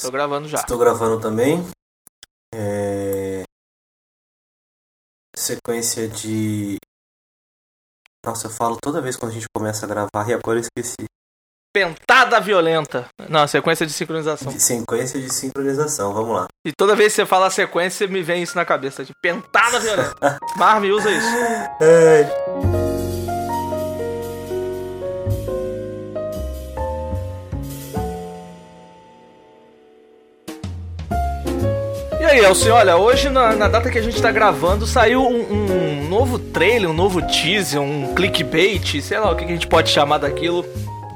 [0.00, 0.58] Tô gravando já.
[0.58, 1.66] Estou gravando também.
[2.54, 3.42] É...
[5.36, 6.76] Sequência de.
[8.24, 11.06] Nossa, eu falo toda vez quando a gente começa a gravar e agora eu esqueci.
[11.72, 13.08] Pentada violenta.
[13.28, 14.50] Não, sequência de sincronização.
[14.50, 16.46] De sequência de sincronização, vamos lá.
[16.66, 19.04] E toda vez que você fala sequência, me vem isso na cabeça.
[19.04, 20.38] De pentada violenta.
[20.56, 21.28] Marvin, usa isso.
[21.80, 22.87] É...
[32.38, 36.08] aí, Elcio, olha, hoje na, na data que a gente tá gravando saiu um, um
[36.08, 40.18] novo trailer, um novo teaser, um clickbait, sei lá o que a gente pode chamar
[40.18, 40.64] daquilo,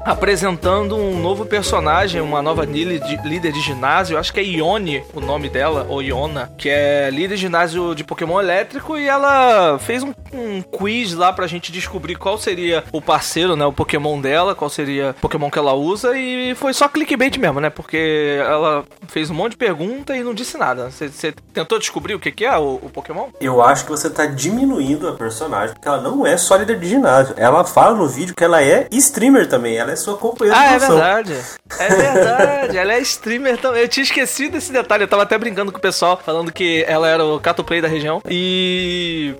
[0.05, 5.49] apresentando um novo personagem, uma nova líder de, ginásio, acho que é Ione o nome
[5.49, 10.13] dela, ou Iona, que é líder de ginásio de Pokémon elétrico e ela fez um,
[10.33, 14.69] um quiz lá pra gente descobrir qual seria o parceiro, né, o Pokémon dela, qual
[14.69, 19.29] seria o Pokémon que ela usa e foi só clickbait mesmo, né, porque ela fez
[19.29, 20.89] um monte de pergunta e não disse nada.
[20.89, 23.29] Você tentou descobrir o que, que é o, o Pokémon?
[23.39, 26.89] Eu acho que você tá diminuindo a personagem, porque ela não é só líder de
[26.89, 27.35] ginásio.
[27.37, 30.75] Ela fala no vídeo que ela é streamer também, ela é sua companheira Ah, de
[30.75, 30.95] é função.
[30.95, 31.37] verdade.
[31.79, 32.77] É verdade.
[32.77, 33.81] ela é streamer também.
[33.81, 35.03] Eu tinha esquecido desse detalhe.
[35.03, 37.87] Eu tava até brincando com o pessoal, falando que ela era o Cato Play da
[37.87, 38.21] região.
[38.29, 39.35] E.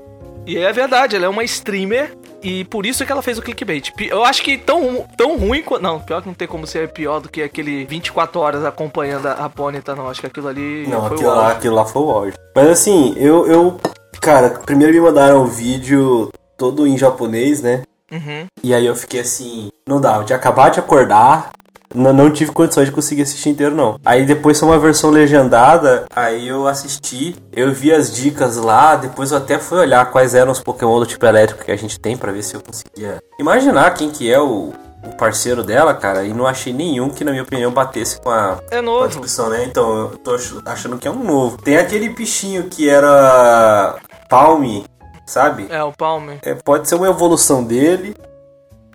[0.45, 2.17] E é verdade, ela é uma streamer.
[2.41, 3.93] E por isso que ela fez o clickbait.
[4.09, 5.81] Eu acho que tão, tão ruim quanto.
[5.81, 9.47] Não, pior que não tem como ser pior do que aquele 24 horas acompanhando a
[9.47, 10.09] Ponyta, não.
[10.09, 10.85] Acho que aquilo ali.
[10.87, 12.33] Não, foi aquilo o lá, aquilo lá foi o auge.
[12.53, 13.79] Mas assim, eu, eu.
[14.19, 17.83] Cara, primeiro me mandaram o vídeo todo em japonês, né?
[18.11, 18.45] Uhum.
[18.61, 21.51] E aí eu fiquei assim, não dá, eu tinha acabado de acordar,
[21.93, 23.99] não, não tive condições de conseguir assistir inteiro não.
[24.03, 29.31] Aí depois foi uma versão legendada, aí eu assisti, eu vi as dicas lá, depois
[29.31, 32.17] eu até fui olhar quais eram os Pokémon do tipo elétrico que a gente tem
[32.17, 34.71] pra ver se eu conseguia imaginar quem que é o,
[35.05, 38.57] o parceiro dela, cara, e não achei nenhum que na minha opinião batesse com a,
[38.71, 39.07] É novo.
[39.07, 39.63] descrição, né?
[39.65, 41.57] Então eu tô ach- achando que é um novo.
[41.57, 43.97] Tem aquele bichinho que era
[44.29, 44.85] Palme,
[45.25, 45.67] sabe?
[45.69, 46.39] É, o Palme.
[46.41, 48.15] É, pode ser uma evolução dele,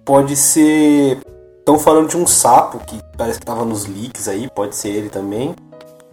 [0.08, 1.18] pode ser.
[1.58, 5.10] Estão falando de um sapo que parece que tava nos leaks aí, pode ser ele
[5.10, 5.54] também.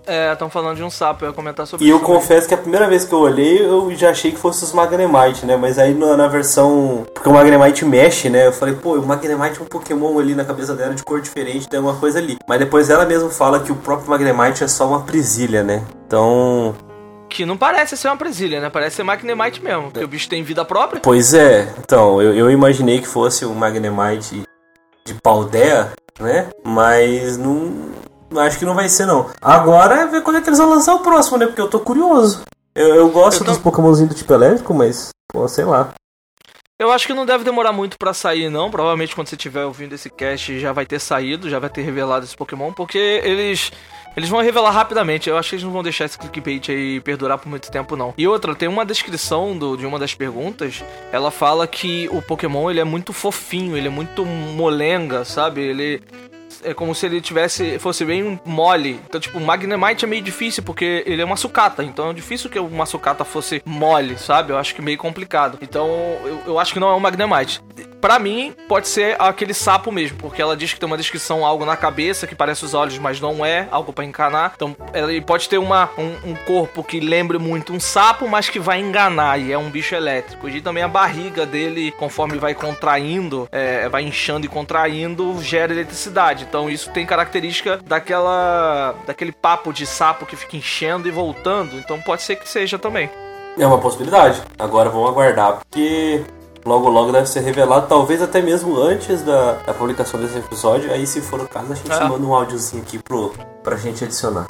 [0.05, 2.57] É, estão falando de um sapo, eu ia comentar sobre E eu confesso que a
[2.57, 5.55] primeira vez que eu olhei, eu já achei que fosse os Magnemite, né?
[5.55, 7.07] Mas aí na, na versão.
[7.13, 8.47] Porque o Magnemite mexe, né?
[8.47, 11.67] Eu falei, pô, o Magnemite é um Pokémon ali na cabeça dela de cor diferente,
[11.69, 12.37] tem alguma coisa ali.
[12.45, 15.81] Mas depois ela mesma fala que o próprio Magnemite é só uma presilha, né?
[16.05, 16.75] Então.
[17.29, 18.69] Que não parece ser uma presilha, né?
[18.69, 19.91] Parece ser Magnemite mesmo.
[19.91, 21.01] Porque o bicho tem vida própria.
[21.01, 24.43] Pois é, então, eu, eu imaginei que fosse o Magnemite
[25.05, 26.49] de Paldea, né?
[26.63, 27.91] Mas não.
[28.37, 29.29] Acho que não vai ser, não.
[29.41, 31.45] Agora é ver quando é que eles vão lançar o próximo, né?
[31.45, 32.43] Porque eu tô curioso.
[32.73, 35.93] Eu, eu gosto Eu tô- dos Pokémonzinhos do tipo elétrico, mas, pô, sei lá.
[36.77, 38.69] Eu acho que não deve demorar muito pra sair, não.
[38.69, 42.25] Provavelmente quando você estiver ouvindo esse cast já vai ter saído, já vai ter revelado
[42.25, 43.71] esse Pokémon, porque eles.
[44.15, 45.29] Eles vão revelar rapidamente.
[45.29, 48.13] Eu acho que eles não vão deixar esse clickbait aí perdurar por muito tempo, não.
[48.17, 50.83] E outra, tem uma descrição do, de uma das perguntas.
[51.11, 55.61] Ela fala que o Pokémon ele é muito fofinho, ele é muito molenga, sabe?
[55.61, 56.01] Ele
[56.63, 58.99] é como se ele tivesse fosse bem mole.
[59.07, 61.83] Então, tipo, Magnemite é meio difícil porque ele é uma sucata.
[61.83, 64.51] Então é difícil que uma sucata fosse mole, sabe?
[64.51, 65.57] Eu acho que meio complicado.
[65.61, 65.87] Então,
[66.23, 67.61] eu, eu acho que não é um Magnemite.
[68.05, 71.65] Pra mim, pode ser aquele sapo mesmo, porque ela diz que tem uma descrição algo
[71.65, 74.53] na cabeça que parece os olhos, mas não é, algo pra encanar.
[74.55, 78.59] Então, ele pode ter uma, um, um corpo que lembre muito um sapo, mas que
[78.59, 80.47] vai enganar e é um bicho elétrico.
[80.47, 86.45] E também a barriga dele, conforme vai contraindo, é, vai inchando e contraindo, gera eletricidade.
[86.47, 91.75] Então, isso tem característica daquela daquele papo de sapo que fica enchendo e voltando.
[91.79, 93.09] Então, pode ser que seja também.
[93.57, 94.41] É uma possibilidade.
[94.59, 96.23] Agora vamos aguardar, porque
[96.65, 100.91] logo logo deve ser revelado, talvez até mesmo antes da, da publicação desse episódio.
[100.91, 102.03] Aí, se for o caso, a gente É.
[102.03, 103.31] manda um áudiozinho aqui pro,
[103.63, 104.47] pra gente adicionar.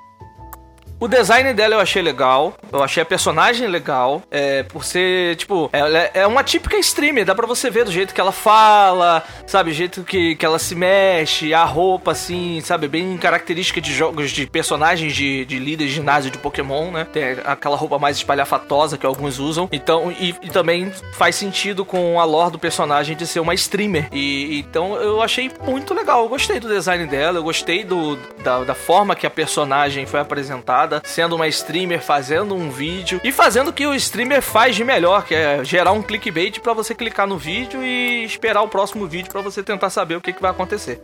[0.98, 5.70] O design dela eu achei legal, eu achei a personagem legal, é, por ser, tipo,
[5.74, 9.22] ela é- é uma típica streamer, dá pra você ver do jeito que ela fala,
[9.46, 13.94] sabe, o jeito que, que ela se mexe, a roupa, assim, sabe, bem característica de
[13.94, 18.16] jogos de personagens de, de líder de ginásio de Pokémon, né, tem aquela roupa mais
[18.16, 23.18] espalhafatosa que alguns usam, então, e, e também faz sentido com a lore do personagem
[23.18, 27.38] de ser uma streamer, e então eu achei muito legal, eu gostei do design dela,
[27.38, 32.56] eu gostei do, da, da forma que a personagem foi apresentada, sendo uma streamer, fazendo
[32.56, 36.02] um vídeo e fazendo o que o streamer faz de melhor, que é gerar um
[36.02, 40.16] clickbait pra você clicar no vídeo e esperar o próximo vídeo pra você tentar saber
[40.16, 41.02] o que, que vai acontecer.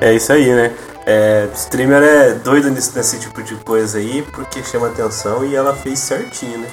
[0.00, 0.74] É isso aí, né?
[1.06, 5.74] É, streamer é doido nesse, nesse tipo de coisa aí, porque chama atenção e ela
[5.74, 6.68] fez certinho, né?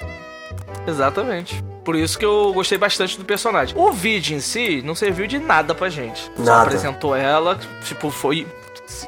[0.88, 1.64] Exatamente.
[1.84, 3.76] Por isso que eu gostei bastante do personagem.
[3.78, 6.32] O vídeo em si não serviu de nada pra gente.
[6.36, 6.64] Só Nada.
[6.64, 8.48] apresentou ela, tipo, foi.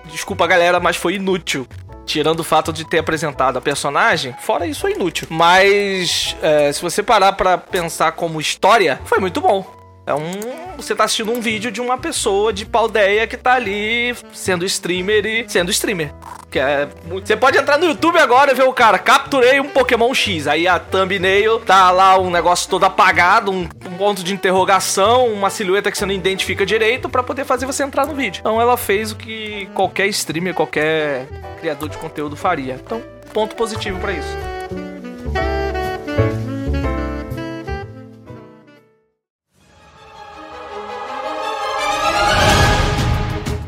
[0.05, 1.67] Desculpa galera, mas foi inútil.
[2.05, 5.27] Tirando o fato de ter apresentado a personagem, fora isso é inútil.
[5.29, 9.82] Mas é, se você parar pra pensar como história, foi muito bom.
[10.05, 10.75] É um.
[10.75, 15.25] Você tá assistindo um vídeo de uma pessoa de paldeia que tá ali sendo streamer
[15.25, 16.13] e sendo streamer.
[16.51, 16.89] Que é.
[17.07, 20.47] Você pode entrar no YouTube agora e ver o cara, capturei um Pokémon X.
[20.47, 25.49] Aí a thumbnail tá lá um negócio todo apagado, um, um ponto de interrogação, uma
[25.49, 28.41] silhueta que você não identifica direito para poder fazer você entrar no vídeo.
[28.41, 31.27] Então ela fez o que qualquer streamer, qualquer
[31.61, 32.73] criador de conteúdo faria.
[32.83, 33.01] Então,
[33.31, 34.52] ponto positivo para isso.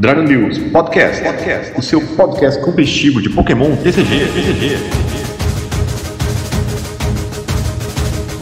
[0.05, 1.23] Dragon News Podcast.
[1.23, 1.73] Podcast.
[1.75, 4.27] O seu podcast competitivo de Pokémon TCG.
[4.27, 4.77] TCG.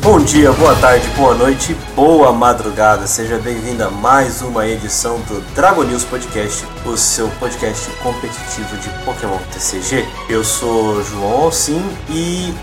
[0.01, 3.07] Bom dia, boa tarde, boa noite, boa madrugada.
[3.07, 8.89] Seja bem-vindo a mais uma edição do Dragon News Podcast, o seu podcast competitivo de
[9.05, 10.05] Pokémon TCG.
[10.27, 12.53] Eu sou João Alcim e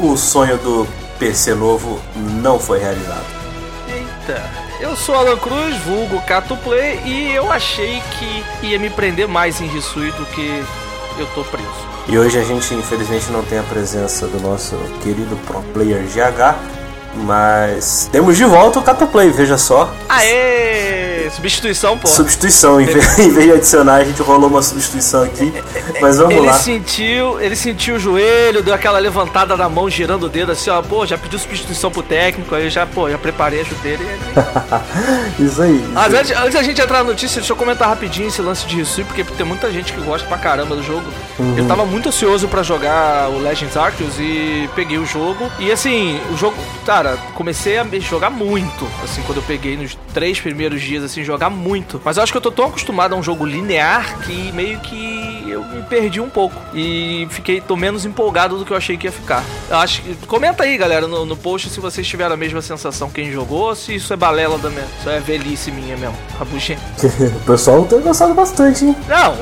[0.00, 3.26] o sonho do PC novo não foi realizado.
[3.86, 4.67] Eita!
[4.80, 9.60] Eu sou Alan Cruz, vulgo Cato Play, e eu achei que ia me prender mais
[9.60, 10.64] em Risui do que
[11.18, 11.66] eu tô preso.
[12.06, 16.77] E hoje a gente infelizmente não tem a presença do nosso querido pro player GH,
[17.14, 19.92] mas temos de volta o Cataplay, veja só.
[20.08, 20.98] Aê!
[21.30, 22.06] Substituição, pô.
[22.06, 25.52] Substituição, em vez, em vez de adicionar, a gente rolou uma substituição aqui.
[26.00, 26.54] Mas vamos ele lá.
[26.54, 30.80] Sentiu, ele sentiu o joelho, deu aquela levantada na mão, girando o dedo assim, ó,
[30.80, 35.62] pô, já pediu substituição pro técnico, aí já, pô, já preparei a chuteira e Isso
[35.62, 35.76] aí.
[35.76, 38.66] Isso Mas antes, antes da gente entrar na notícia, deixa eu comentar rapidinho esse lance
[38.66, 41.04] de Risui, porque tem muita gente que gosta pra caramba do jogo.
[41.38, 41.58] Uhum.
[41.58, 45.50] Eu tava muito ansioso pra jogar o Legends Arceus e peguei o jogo.
[45.58, 46.56] E assim, o jogo,
[46.98, 51.48] cara, comecei a jogar muito, assim, quando eu peguei nos três primeiros dias, assim, jogar
[51.48, 52.00] muito.
[52.04, 55.48] Mas eu acho que eu tô tão acostumado a um jogo linear que meio que
[55.48, 56.60] eu me perdi um pouco.
[56.74, 59.44] E fiquei, tô menos empolgado do que eu achei que ia ficar.
[59.70, 60.26] Eu acho que.
[60.26, 63.94] Comenta aí, galera, no, no post se vocês tiveram a mesma sensação quem jogou, se
[63.94, 64.86] isso é balela da minha.
[64.98, 66.16] Isso é velhice minha mesmo.
[66.36, 66.82] Rabugento.
[66.98, 68.96] o pessoal tem gostado bastante, hein?
[69.06, 69.36] Não,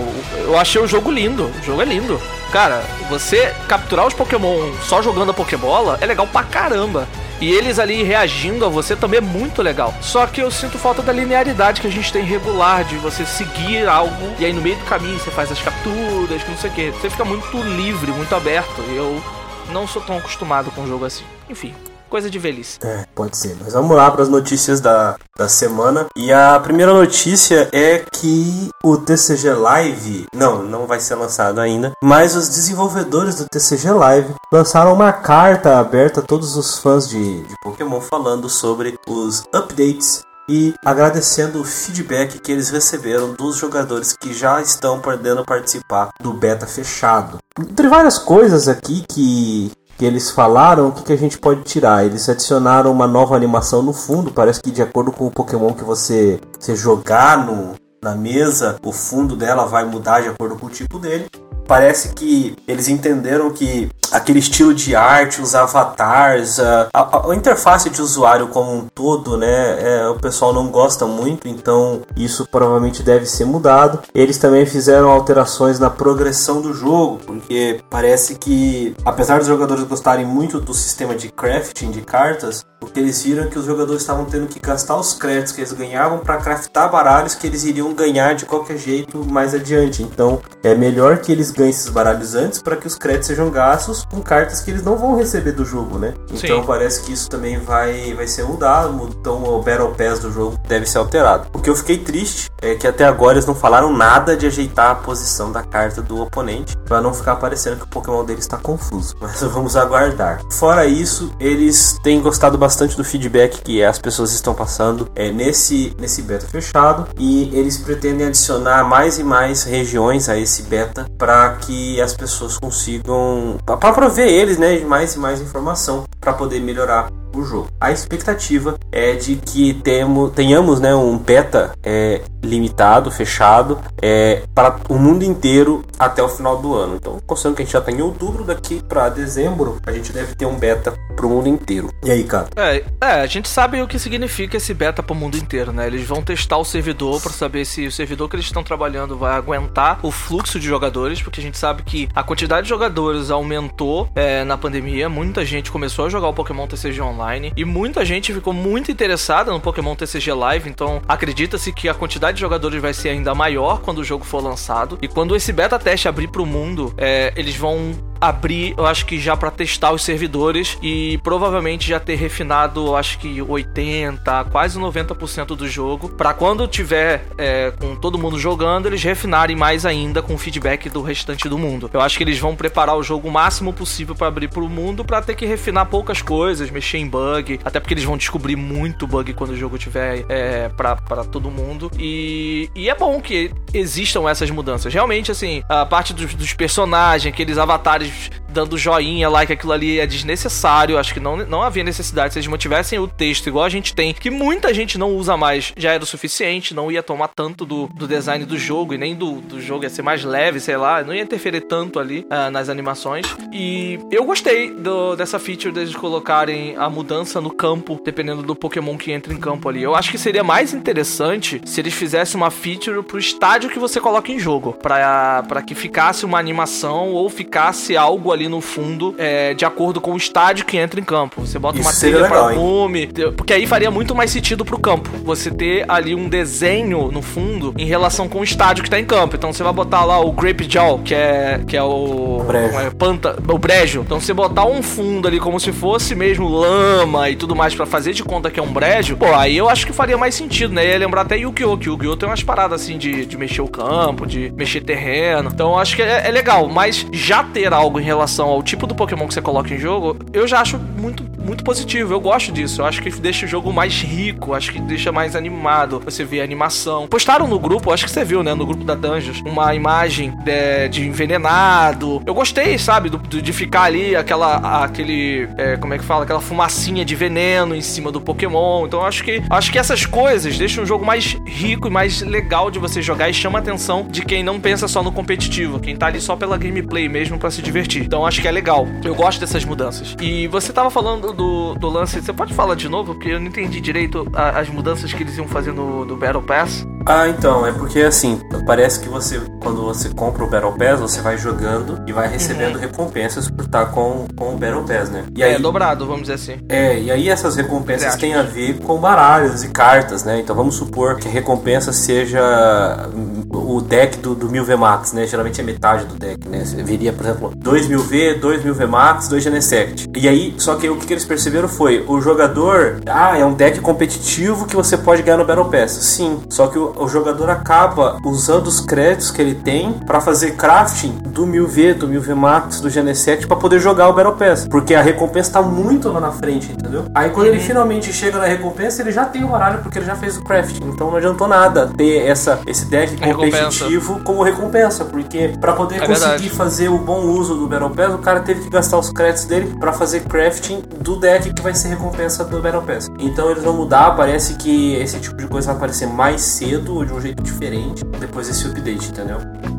[0.44, 1.44] eu achei o jogo lindo.
[1.44, 2.20] O jogo é lindo.
[2.52, 7.08] Cara, você capturar os Pokémon só jogando a Pokébola é legal pra caramba.
[7.40, 9.94] E eles ali reagindo a você também é muito legal.
[10.00, 13.86] Só que eu sinto falta da linearidade que a gente tem regular, de você seguir
[13.86, 16.90] algo e aí no meio do caminho você faz as capturas, não sei o que.
[16.92, 18.82] Você fica muito livre, muito aberto.
[18.88, 19.22] E eu
[19.70, 21.24] não sou tão acostumado com um jogo assim.
[21.48, 21.74] Enfim,
[22.08, 22.78] coisa de velhice.
[22.82, 23.56] É, pode ser.
[23.62, 26.06] Mas vamos lá para as notícias da, da semana.
[26.16, 31.92] E a primeira notícia é que o TCG Live, não, não vai ser lançado ainda,
[32.02, 37.42] mas os desenvolvedores do TCG Live lançaram uma carta aberta a todos os fãs de,
[37.42, 44.16] de Pokémon falando sobre os updates e agradecendo o feedback que eles receberam dos jogadores
[44.16, 47.38] que já estão podendo participar do beta fechado.
[47.58, 52.04] Entre várias coisas aqui que que eles falaram, o que, que a gente pode tirar?
[52.04, 55.84] Eles adicionaram uma nova animação no fundo, parece que de acordo com o Pokémon que
[55.84, 60.70] você, você jogar no, na mesa, o fundo dela vai mudar de acordo com o
[60.70, 61.26] tipo dele.
[61.66, 67.90] Parece que eles entenderam que aquele estilo de arte, os avatars, a, a, a interface
[67.90, 69.76] de usuário como um todo, né?
[69.80, 74.00] É, o pessoal não gosta muito, então isso provavelmente deve ser mudado.
[74.14, 80.24] Eles também fizeram alterações na progressão do jogo, porque parece que, apesar dos jogadores gostarem
[80.24, 84.02] muito do sistema de crafting de cartas, o que eles viram é que os jogadores
[84.02, 87.92] estavam tendo que gastar os créditos que eles ganhavam para craftar baralhos que eles iriam
[87.94, 90.02] ganhar de qualquer jeito mais adiante.
[90.02, 94.04] Então é melhor que eles ganhem esses baralhos antes para que os créditos sejam gastos
[94.04, 96.14] com cartas que eles não vão receber do jogo, né?
[96.30, 96.66] Então Sim.
[96.66, 99.10] parece que isso também vai, vai ser mudado.
[99.18, 101.48] Então o Battle Pass do jogo deve ser alterado.
[101.54, 104.90] O que eu fiquei triste é que até agora eles não falaram nada de ajeitar
[104.90, 108.56] a posição da carta do oponente para não ficar parecendo que o Pokémon dele está
[108.56, 109.16] confuso.
[109.20, 110.40] Mas vamos aguardar.
[110.50, 115.94] Fora isso, eles têm gostado bastante do feedback que as pessoas estão passando é, nesse,
[115.98, 117.08] nesse beta fechado.
[117.18, 122.58] E eles pretendem adicionar mais e mais regiões a esse beta para que as pessoas
[122.58, 127.08] consigam para prover eles né, de mais e mais informação para poder melhorar
[127.40, 127.68] o jogo.
[127.80, 134.76] A expectativa é de que temo, tenhamos né, um beta é, limitado, fechado, é, para
[134.88, 136.96] o mundo inteiro até o final do ano.
[136.96, 140.34] Então, considerando que a gente já está em outubro, daqui para dezembro, a gente deve
[140.34, 141.90] ter um beta para o mundo inteiro.
[142.04, 142.48] E aí, cara?
[142.56, 145.86] É, é, a gente sabe o que significa esse beta pro mundo inteiro, né?
[145.86, 149.34] Eles vão testar o servidor para saber se o servidor que eles estão trabalhando vai
[149.34, 154.08] aguentar o fluxo de jogadores, porque a gente sabe que a quantidade de jogadores aumentou
[154.14, 157.25] é, na pandemia, muita gente começou a jogar o Pokémon TCG Online
[157.56, 162.36] e muita gente ficou muito interessada no Pokémon TCG Live, então acredita-se que a quantidade
[162.36, 164.98] de jogadores vai ser ainda maior quando o jogo for lançado.
[165.02, 169.18] E quando esse beta teste abrir pro mundo, é, eles vão abrir, eu acho que
[169.18, 174.78] já para testar os servidores e provavelmente já ter refinado, eu acho que 80, quase
[174.78, 180.22] 90% do jogo, para quando tiver é, com todo mundo jogando, eles refinarem mais ainda
[180.22, 181.90] com o feedback do restante do mundo.
[181.92, 185.04] Eu acho que eles vão preparar o jogo o máximo possível para abrir pro mundo,
[185.04, 189.06] para ter que refinar poucas coisas, mexer em bug, até porque eles vão descobrir muito
[189.06, 191.90] bug quando o jogo tiver é, para todo mundo.
[191.98, 194.92] E, e é bom que existam essas mudanças.
[194.92, 200.00] Realmente, assim, a parte dos, dos personagens, aqueles avatares les, dando joinha que aquilo ali
[200.00, 200.98] é desnecessário.
[200.98, 202.32] Acho que não, não havia necessidade.
[202.32, 205.72] Se eles mantivessem o texto igual a gente tem, que muita gente não usa mais,
[205.76, 206.74] já era o suficiente.
[206.74, 209.90] Não ia tomar tanto do, do design do jogo e nem do, do jogo ia
[209.90, 211.04] ser mais leve, sei lá.
[211.04, 213.26] Não ia interferir tanto ali uh, nas animações.
[213.52, 218.96] E eu gostei do, dessa feature deles colocarem a mudança no campo, dependendo do Pokémon
[218.96, 219.82] que entra em campo ali.
[219.82, 224.00] Eu acho que seria mais interessante se eles fizessem uma feature pro estádio que você
[224.00, 229.54] coloca em jogo, para que ficasse uma animação ou ficasse algo ali no fundo, é,
[229.54, 231.40] de acordo com o estádio que entra em campo.
[231.42, 235.10] Você bota Isso uma trilha legal, volume, porque aí faria muito mais sentido pro campo.
[235.24, 239.04] Você ter ali um desenho no fundo em relação com o estádio que tá em
[239.04, 239.36] campo.
[239.36, 242.78] Então você vai botar lá o Grape Jaw, que é que é o brejo.
[242.78, 244.00] É, panta, o brejo.
[244.00, 247.86] Então você botar um fundo ali como se fosse mesmo lama e tudo mais para
[247.86, 250.72] fazer de conta que é um brejo, pô, aí eu acho que faria mais sentido,
[250.72, 250.86] né?
[250.86, 251.76] Ia lembrar até Yu-Gi-Oh!
[251.76, 252.16] Que Yu-Gi-Oh!
[252.16, 255.50] tem umas paradas assim de, de mexer o campo, de mexer terreno.
[255.52, 258.86] Então eu acho que é, é legal, mas já ter algo em relação ao tipo
[258.86, 262.12] do Pokémon que você coloca em jogo, eu já acho muito, muito positivo.
[262.12, 262.82] Eu gosto disso.
[262.82, 266.02] Eu acho que deixa o jogo mais rico, acho que deixa mais animado.
[266.04, 267.06] Você vê a animação.
[267.06, 268.52] Postaram no grupo, acho que você viu, né?
[268.52, 272.20] No grupo da Dungeons, uma imagem de, de envenenado.
[272.26, 273.08] Eu gostei, sabe?
[273.08, 274.84] Do, de ficar ali aquela.
[274.84, 275.48] aquele.
[275.56, 276.24] É, como é que fala?
[276.24, 278.86] Aquela fumacinha de veneno em cima do Pokémon.
[278.86, 282.70] Então acho que acho que essas coisas deixam o jogo mais rico e mais legal
[282.70, 285.94] de você jogar e chama a atenção de quem não pensa só no competitivo, quem
[285.94, 288.02] tá ali só pela gameplay mesmo para se divertir.
[288.02, 288.86] Então acho que é legal.
[289.04, 290.16] Eu gosto dessas mudanças.
[290.20, 292.20] E você tava falando do, do lance.
[292.20, 293.14] Você pode falar de novo?
[293.14, 296.42] Porque eu não entendi direito a, as mudanças que eles iam fazer no, no Battle
[296.42, 296.86] Pass.
[297.06, 301.20] Ah, então, é porque assim, parece que você, quando você compra o Battle Pass, você
[301.20, 302.80] vai jogando e vai recebendo uhum.
[302.80, 305.24] recompensas por estar com, com o Battle Pass, né?
[305.36, 306.56] E é, aí, dobrado, vamos dizer assim.
[306.68, 310.40] É, e aí essas recompensas têm a ver com baralhos e cartas, né?
[310.40, 313.08] Então vamos supor que a recompensa seja
[313.52, 315.26] o deck do, do 1000 VMAX, né?
[315.26, 316.64] Geralmente é metade do deck, né?
[316.64, 320.08] Você viria, por exemplo, 2000V, 2000 VMAX, 2 Genesect.
[320.16, 323.80] E aí, só que o que eles perceberam foi, o jogador, ah, é um deck
[323.80, 325.92] competitivo que você pode ganhar no Battle Pass.
[325.92, 330.52] Sim, só que o, o jogador acaba usando os créditos que ele tem para fazer
[330.52, 334.94] crafting do 1000V, do 1000V Max, do Genesect para poder jogar o Battle Pass, porque
[334.94, 337.04] a recompensa tá muito lá na frente, entendeu?
[337.14, 337.62] Aí quando ele uhum.
[337.64, 340.84] finalmente chega na recompensa, ele já tem o baralho porque ele já fez o crafting,
[340.84, 344.24] então não adiantou nada ter essa esse deck competitivo recompensa.
[344.24, 346.50] como recompensa, porque para poder é conseguir verdade.
[346.50, 349.76] fazer o bom uso do Battle Pass, o cara teve que gastar os créditos dele
[349.78, 353.08] para fazer crafting do deck que vai ser recompensa do Battle Pass.
[353.18, 357.04] Então eles vão mudar, parece que esse tipo de coisa vai aparecer mais cedo ou
[357.04, 359.38] de um jeito diferente depois desse update, entendeu?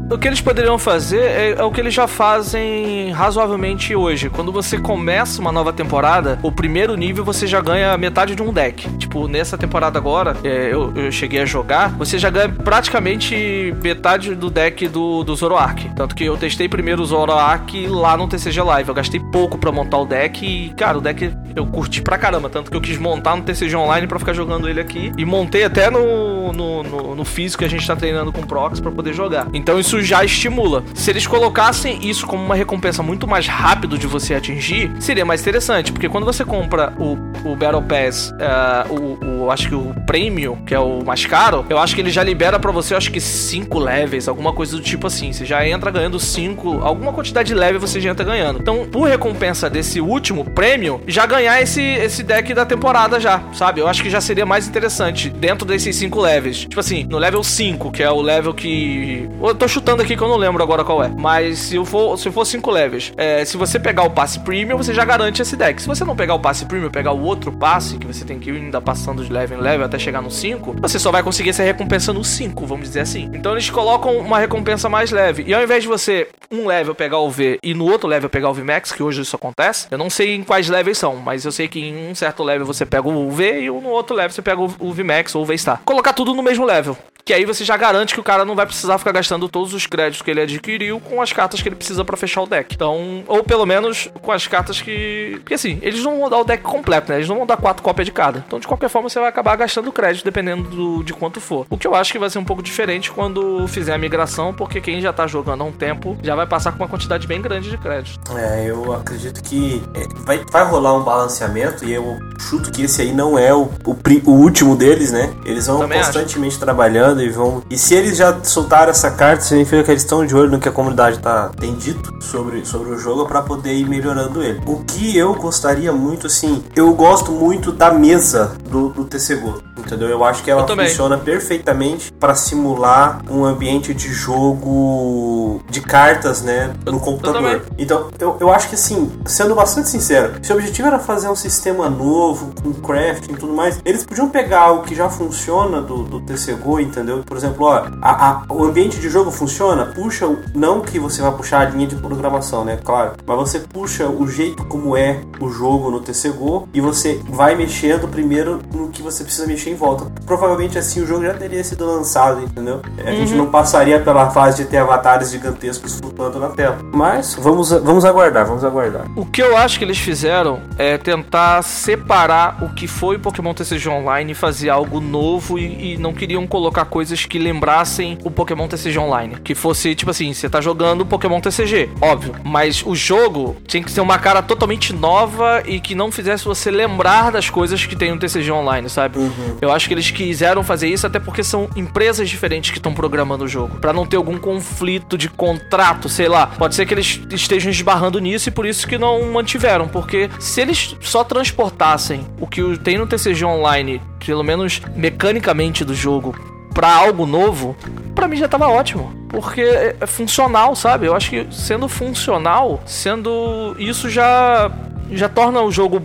[0.10, 4.30] O que eles poderiam fazer é, é, o que eles já fazem razoavelmente hoje.
[4.30, 8.54] Quando você começa uma nova temporada, o primeiro nível você já ganha metade de um
[8.54, 8.90] deck.
[8.98, 14.34] Tipo, nessa temporada agora, é, eu, eu, cheguei a jogar, você já ganha praticamente metade
[14.34, 15.90] do deck do, do Zoroark.
[15.94, 18.88] Tanto que eu testei primeiro o Zoroark lá no TCG Live.
[18.88, 22.50] Eu gastei pouco para montar o deck e, cara, o deck eu curti pra caramba.
[22.50, 25.12] Tanto que eu quis montar no TCG Online para ficar jogando ele aqui.
[25.18, 28.80] E montei até no, no, no, no físico que a gente tá treinando com Prox
[28.80, 29.48] para poder jogar.
[29.54, 30.84] Então isso já estimula.
[30.94, 35.42] Se eles colocassem isso como uma recompensa muito mais rápido de você atingir, seria mais
[35.42, 35.92] interessante.
[35.92, 37.18] Porque quando você compra o,
[37.50, 41.66] o Battle Pass, uh, o, o, acho que o Premium, que é o mais caro,
[41.70, 44.82] eu acho que ele já libera para você, acho que 5 levels, alguma coisa do
[44.82, 45.32] tipo assim.
[45.32, 48.60] Você já entra ganhando 5, alguma quantidade de level você já entra ganhando.
[48.60, 53.80] Então, por recompensa desse último Premium, já ganhar esse, esse deck da temporada já, sabe?
[53.80, 56.60] Eu acho que já seria mais interessante dentro desses 5 levels.
[56.60, 59.30] Tipo assim, no level 5, que é o level que.
[59.42, 61.08] Eu tô chutando aqui que eu não lembro agora qual é.
[61.08, 64.94] Mas se for, se for 5 levels, é, se você pegar o passe premium, você
[64.94, 65.82] já garante esse deck.
[65.82, 68.50] Se você não pegar o passe premium, pegar o outro passe, que você tem que
[68.50, 71.52] ir ainda passando de level em level até chegar no 5, você só vai conseguir
[71.52, 73.30] essa recompensa no 5, vamos dizer assim.
[73.34, 75.44] Então eles colocam uma recompensa mais leve.
[75.48, 78.50] E ao invés de você, um level pegar o V e no outro level pegar
[78.50, 81.37] o V Max, que hoje isso acontece, eu não sei em quais levels são, mas
[81.46, 84.32] eu sei que em um certo level você pega o V e no outro level
[84.32, 85.82] você pega o V Max ou o V Star.
[85.84, 86.98] Colocar tudo no mesmo level.
[87.28, 89.86] que aí você já garante que o cara não vai precisar ficar gastando todos os
[89.86, 92.74] créditos que ele adquiriu com as cartas que ele precisa para fechar o deck.
[92.74, 95.34] Então, ou pelo menos com as cartas que.
[95.40, 97.18] Porque assim, eles não vão dar o deck completo, né?
[97.18, 98.42] Eles não vão dar quatro cópias de cada.
[98.48, 101.68] Então, de qualquer forma, você vai acabar gastando crédito dependendo do, de quanto for.
[101.70, 104.80] O que eu acho que vai ser um pouco diferente quando fizer a migração, porque
[104.80, 107.70] quem já tá jogando há um tempo já vai passar com uma quantidade bem grande
[107.70, 108.20] de crédito.
[108.38, 113.02] É, eu acredito que é, vai, vai rolar um balanceamento e eu chuto que esse
[113.02, 115.30] aí não é o, o, o último deles, né?
[115.46, 116.60] Eles vão Também constantemente acho.
[116.60, 117.62] trabalhando e vão.
[117.70, 120.70] E se eles já soltaram essa carta, significa que eles estão de olho no que
[120.70, 124.62] a comunidade tá, tem dito sobre, sobre o jogo para poder ir melhorando ele.
[124.66, 130.08] O que eu gostaria muito, assim, eu gosto muito da mesa do, do TCGO, entendeu?
[130.08, 136.74] Eu acho que ela funciona perfeitamente para simular um ambiente de jogo de cartas, né,
[136.86, 137.44] no computador.
[137.44, 141.30] Eu então, eu, eu acho que, assim, sendo bastante sincero, se o objetivo era fazer
[141.30, 145.82] um sistema novo, com crafting e tudo mais, eles podiam pegar o que já funciona
[145.82, 147.24] do, do TCGO, entendeu?
[147.26, 151.32] Por exemplo, ó, a, a, o ambiente de jogo funciona, puxa, não que você vai
[151.32, 155.50] puxar a linha de programação, né, claro, mas você puxa o jeito como é o
[155.50, 160.12] jogo no TCGO e você vai mexendo primeiro no que você precisa mexer em volta.
[160.26, 162.82] Provavelmente assim o jogo já teria sido lançado, entendeu?
[163.00, 163.16] A uhum.
[163.16, 166.78] gente não passaria pela fase de ter avatares gigantescos flutuando na tela.
[166.92, 169.06] Mas vamos, vamos aguardar, vamos aguardar.
[169.16, 173.54] O que eu acho que eles fizeram é tentar separar o que foi o Pokémon
[173.54, 178.32] TCG Online e fazer algo novo e, e não queriam colocar coisas que lembrassem o
[178.32, 179.36] Pokémon TCG Online.
[179.44, 182.36] Que fosse, tipo assim, você tá jogando Pokémon TCG, óbvio.
[182.44, 186.72] Mas o jogo tinha que ser uma cara totalmente nova e que não fizesse você
[186.72, 189.20] lembrar das coisas que tem no TCG Online, sabe?
[189.20, 189.58] Uhum.
[189.62, 193.46] Eu acho que eles quiseram fazer isso até porque são empresas diferentes que estão programando
[193.46, 193.78] o jogo.
[193.80, 196.48] para não ter algum conflito de contrato, sei lá.
[196.48, 199.88] Pode ser que eles estejam esbarrando nisso e por isso que não mantiveram.
[199.88, 205.94] Porque se eles só transportassem o que tem no TCG Online, pelo menos mecanicamente do
[205.94, 206.36] jogo,
[206.74, 207.76] para algo novo,
[208.14, 209.12] para mim já tava ótimo.
[209.30, 211.08] Porque é, é funcional, sabe?
[211.08, 214.72] Eu acho que sendo funcional, sendo isso já
[215.12, 216.02] já torna o jogo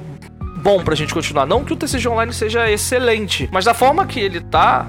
[0.63, 1.45] bom pra gente continuar.
[1.45, 4.87] Não que o TCG Online seja excelente, mas da forma que ele tá,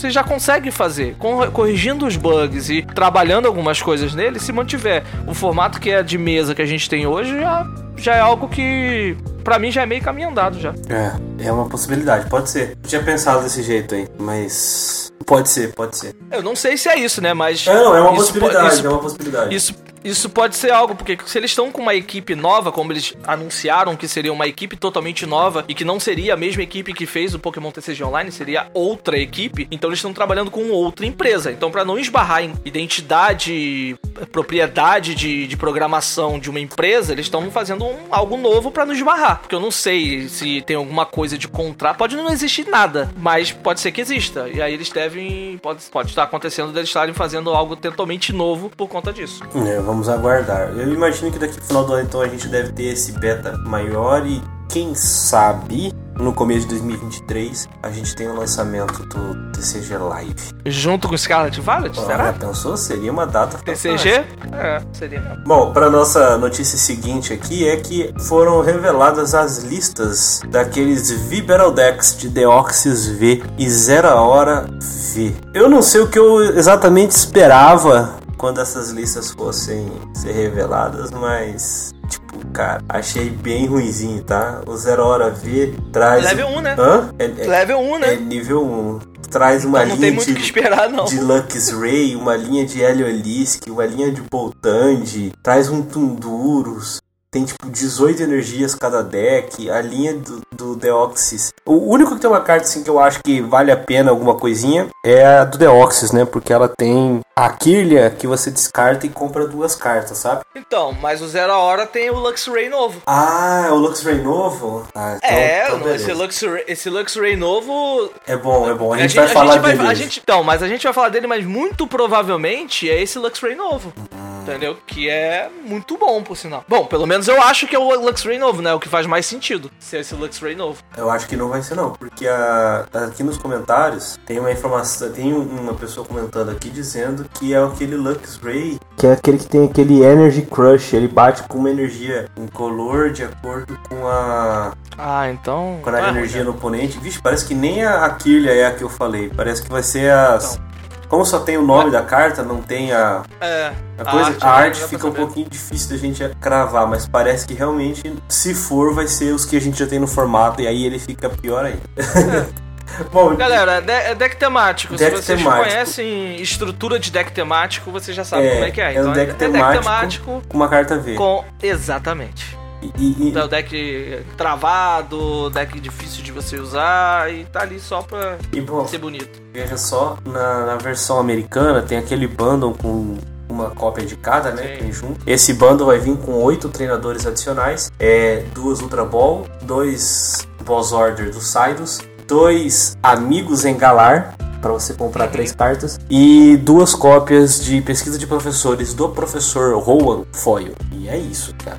[0.00, 1.16] você já consegue fazer.
[1.52, 6.18] Corrigindo os bugs e trabalhando algumas coisas nele, se mantiver o formato que é de
[6.18, 9.86] mesa que a gente tem hoje, já, já é algo que para mim já é
[9.86, 10.74] meio caminho andado já.
[10.88, 12.76] É, é uma possibilidade, pode ser.
[12.82, 16.14] Eu tinha pensado desse jeito aí, mas pode ser, pode ser.
[16.30, 18.88] Eu não sei se é isso, né, mas é, não, é uma possibilidade, isso, é
[18.88, 19.54] uma possibilidade.
[19.54, 23.14] Isso isso pode ser algo, porque se eles estão com uma equipe nova, como eles
[23.24, 27.06] anunciaram que seria uma equipe totalmente nova e que não seria a mesma equipe que
[27.06, 31.52] fez o Pokémon TCG Online, seria outra equipe, então eles estão trabalhando com outra empresa.
[31.52, 33.96] Então, para não esbarrar em identidade,
[34.30, 38.92] propriedade de, de programação de uma empresa, eles estão fazendo um, algo novo para não
[38.92, 39.40] esbarrar.
[39.40, 43.52] Porque eu não sei se tem alguma coisa de contrato, pode não existir nada, mas
[43.52, 44.48] pode ser que exista.
[44.48, 48.88] E aí eles devem, pode, pode estar acontecendo deles estarem fazendo algo totalmente novo por
[48.88, 49.42] conta disso.
[49.54, 50.70] É, vamos aguardar.
[50.70, 53.56] Eu imagino que daqui pro final do ano então a gente deve ter esse beta
[53.58, 59.96] maior e quem sabe no começo de 2023 a gente tem o lançamento do TCG
[59.98, 60.34] Live.
[60.66, 62.32] Junto com Scarlet Violet, Olha, será?
[62.32, 62.76] Pensou?
[62.76, 64.24] Seria uma data TCG?
[64.52, 65.20] É, seria.
[65.44, 72.16] Bom, para nossa notícia seguinte aqui é que foram reveladas as listas daqueles Vibral Decks
[72.16, 74.66] de Deoxys V e Zero Hora
[75.14, 75.34] V.
[75.52, 81.94] Eu não sei o que eu exatamente esperava quando essas listas fossem ser reveladas, mas
[82.08, 84.62] tipo, cara, achei bem ruimzinho, tá?
[84.66, 86.24] O Zero Hora V traz.
[86.24, 86.76] Level 1, né?
[86.76, 87.14] Hã?
[87.20, 88.14] É, é, Level 1, né?
[88.14, 88.98] É nível 1.
[89.30, 94.20] Traz uma então, linha de, esperar, de Luxray, uma linha de Heliolisk, uma linha de
[94.22, 97.00] Boltand, traz um Tundurus,
[97.32, 101.50] tem tipo 18 energias cada deck, a linha do, do Deoxys.
[101.64, 104.34] O único que tem uma carta assim que eu acho que vale a pena alguma
[104.34, 106.26] coisinha é a do Deoxys, né?
[106.26, 110.42] Porque ela tem a Kirlia que você descarta e compra duas cartas, sabe?
[110.54, 113.00] Então, mas o Zero Hora tem o Luxray novo.
[113.06, 114.86] Ah, o Luxray novo?
[114.94, 118.10] Ah, então, é, então esse, Luxray, esse Luxray novo.
[118.26, 118.92] É bom, é bom.
[118.92, 119.86] A gente, a gente vai falar dele.
[119.86, 123.54] a gente, então, mas a gente vai falar dele, mas muito provavelmente é esse Luxray
[123.54, 123.90] novo.
[124.14, 124.32] Hum.
[124.42, 124.76] Entendeu?
[124.86, 126.64] Que é muito bom, por sinal.
[126.68, 128.72] Bom, pelo menos eu acho que é o Luxray novo, né?
[128.74, 130.82] O que faz mais sentido ser esse Luxray novo.
[130.96, 131.92] Eu acho que não vai ser, não.
[131.92, 137.54] Porque a, aqui nos comentários tem uma informação, tem uma pessoa comentando aqui dizendo que
[137.54, 140.94] é aquele Luxray que é aquele que tem aquele Energy Crush.
[140.94, 144.72] Ele bate com uma energia incolor de acordo com a.
[144.96, 145.80] Ah, então.
[145.82, 146.44] Com a ah, energia é.
[146.44, 146.98] no oponente.
[147.00, 149.28] Vixe, parece que nem a, a Kirlia é a que eu falei.
[149.28, 150.54] Parece que vai ser as.
[150.54, 150.71] Então.
[151.12, 154.44] Como só tem o nome da carta, não tem a, é, a coisa, a arte,
[154.46, 158.94] a arte fica um pouquinho difícil da gente cravar, mas parece que realmente, se for,
[158.94, 161.66] vai ser os que a gente já tem no formato e aí ele fica pior
[161.66, 161.82] ainda.
[163.12, 164.96] Bom, Galera, é, é deck temático.
[164.96, 165.64] Deck Se vocês temático.
[165.68, 168.94] conhecem estrutura de deck temático, você já sabe É, como é que é.
[168.94, 169.68] é um Então deck é temático.
[169.72, 171.14] deck temático com uma carta V.
[171.14, 171.44] com.
[171.62, 172.56] Exatamente.
[172.98, 178.02] E, e- é o deck travado, deck difícil de você usar e tá ali só
[178.02, 179.40] pra e, bom, ser bonito.
[179.52, 183.16] veja só, na, na versão americana tem aquele bundle com
[183.48, 184.76] uma cópia de cada, né?
[184.78, 185.20] Tem junto.
[185.26, 191.30] Esse bundle vai vir com oito treinadores adicionais, é, duas Ultra Ball, dois Boss Order
[191.30, 197.80] do Cyrus, dois Amigos em Galar, para você comprar três cartas, e duas cópias de
[197.82, 200.72] pesquisa de professores do professor Rowan Foyle.
[200.92, 201.78] E é isso, cara.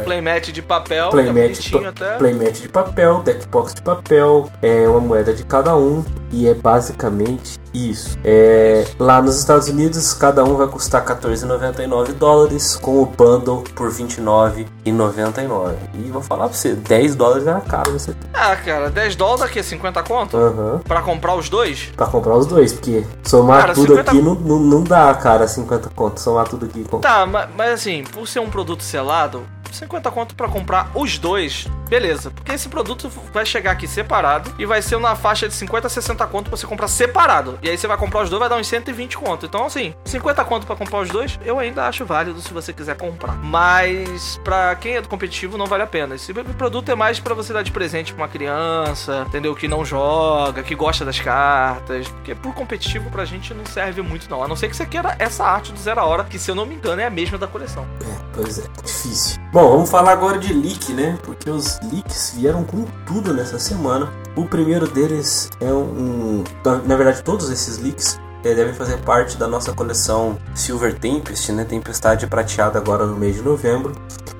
[0.00, 2.16] É- Playmat de papel, Playmat, é pa- até.
[2.18, 7.58] playmat de papel, deckbox de papel, é uma moeda de cada um e é basicamente
[7.72, 8.18] isso.
[8.24, 13.90] É, lá nos Estados Unidos, cada um vai custar 14,99 dólares, com o bundle por
[13.90, 15.74] 29,99.
[15.94, 18.14] E vou falar pra você, 10 dólares era caro você.
[18.32, 20.36] Ah, cara, 10 dólares aqui, 50 conto?
[20.36, 20.80] Aham.
[20.86, 21.90] Pra comprar os dois?
[21.96, 25.46] Pra comprar os dois, porque somar Cara, tudo 50 aqui não, não, não dá, cara,
[25.46, 26.20] 50 conto.
[26.20, 26.98] Somar tudo aqui com.
[27.00, 29.42] Tá, ma- mas, assim, por ser um produto selado,
[29.74, 32.30] 50 conto pra comprar os dois, beleza.
[32.30, 35.90] Porque esse produto vai chegar aqui separado e vai ser na faixa de 50 a
[35.90, 37.58] 60 conto pra você comprar separado.
[37.62, 39.46] E aí você vai comprar os dois, vai dar uns 120 conto.
[39.46, 42.96] Então, assim, 50 conto pra comprar os dois, eu ainda acho válido se você quiser
[42.96, 43.36] comprar.
[43.36, 46.14] Mas pra quem é do competitivo, não vale a pena.
[46.14, 49.54] Esse produto é mais pra você dar de presente pra uma criança, entendeu?
[49.54, 52.08] Que não joga, que gosta das cartas.
[52.08, 54.42] Porque por competitivo pra gente não serve muito, não.
[54.42, 56.54] A não ser que você queira essa arte do zero a hora, que se eu
[56.54, 57.86] não me engano é a mesma da coleção.
[58.02, 59.38] É, pois é, difícil.
[59.58, 61.18] Bom, vamos falar agora de leak, né?
[61.24, 64.08] Porque os leaks vieram com tudo nessa semana.
[64.36, 66.44] O primeiro deles é um.
[66.64, 71.64] na- verdade, todos esses leaks eh, devem fazer parte da nossa coleção Silver Tempest, né?
[71.64, 73.94] Tempestade prateada agora no mês de novembro.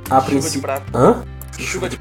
[0.09, 0.63] A Chuva de princípio.
[0.63, 0.85] prata.
[0.97, 1.25] Hã?
[1.59, 1.97] Chuva de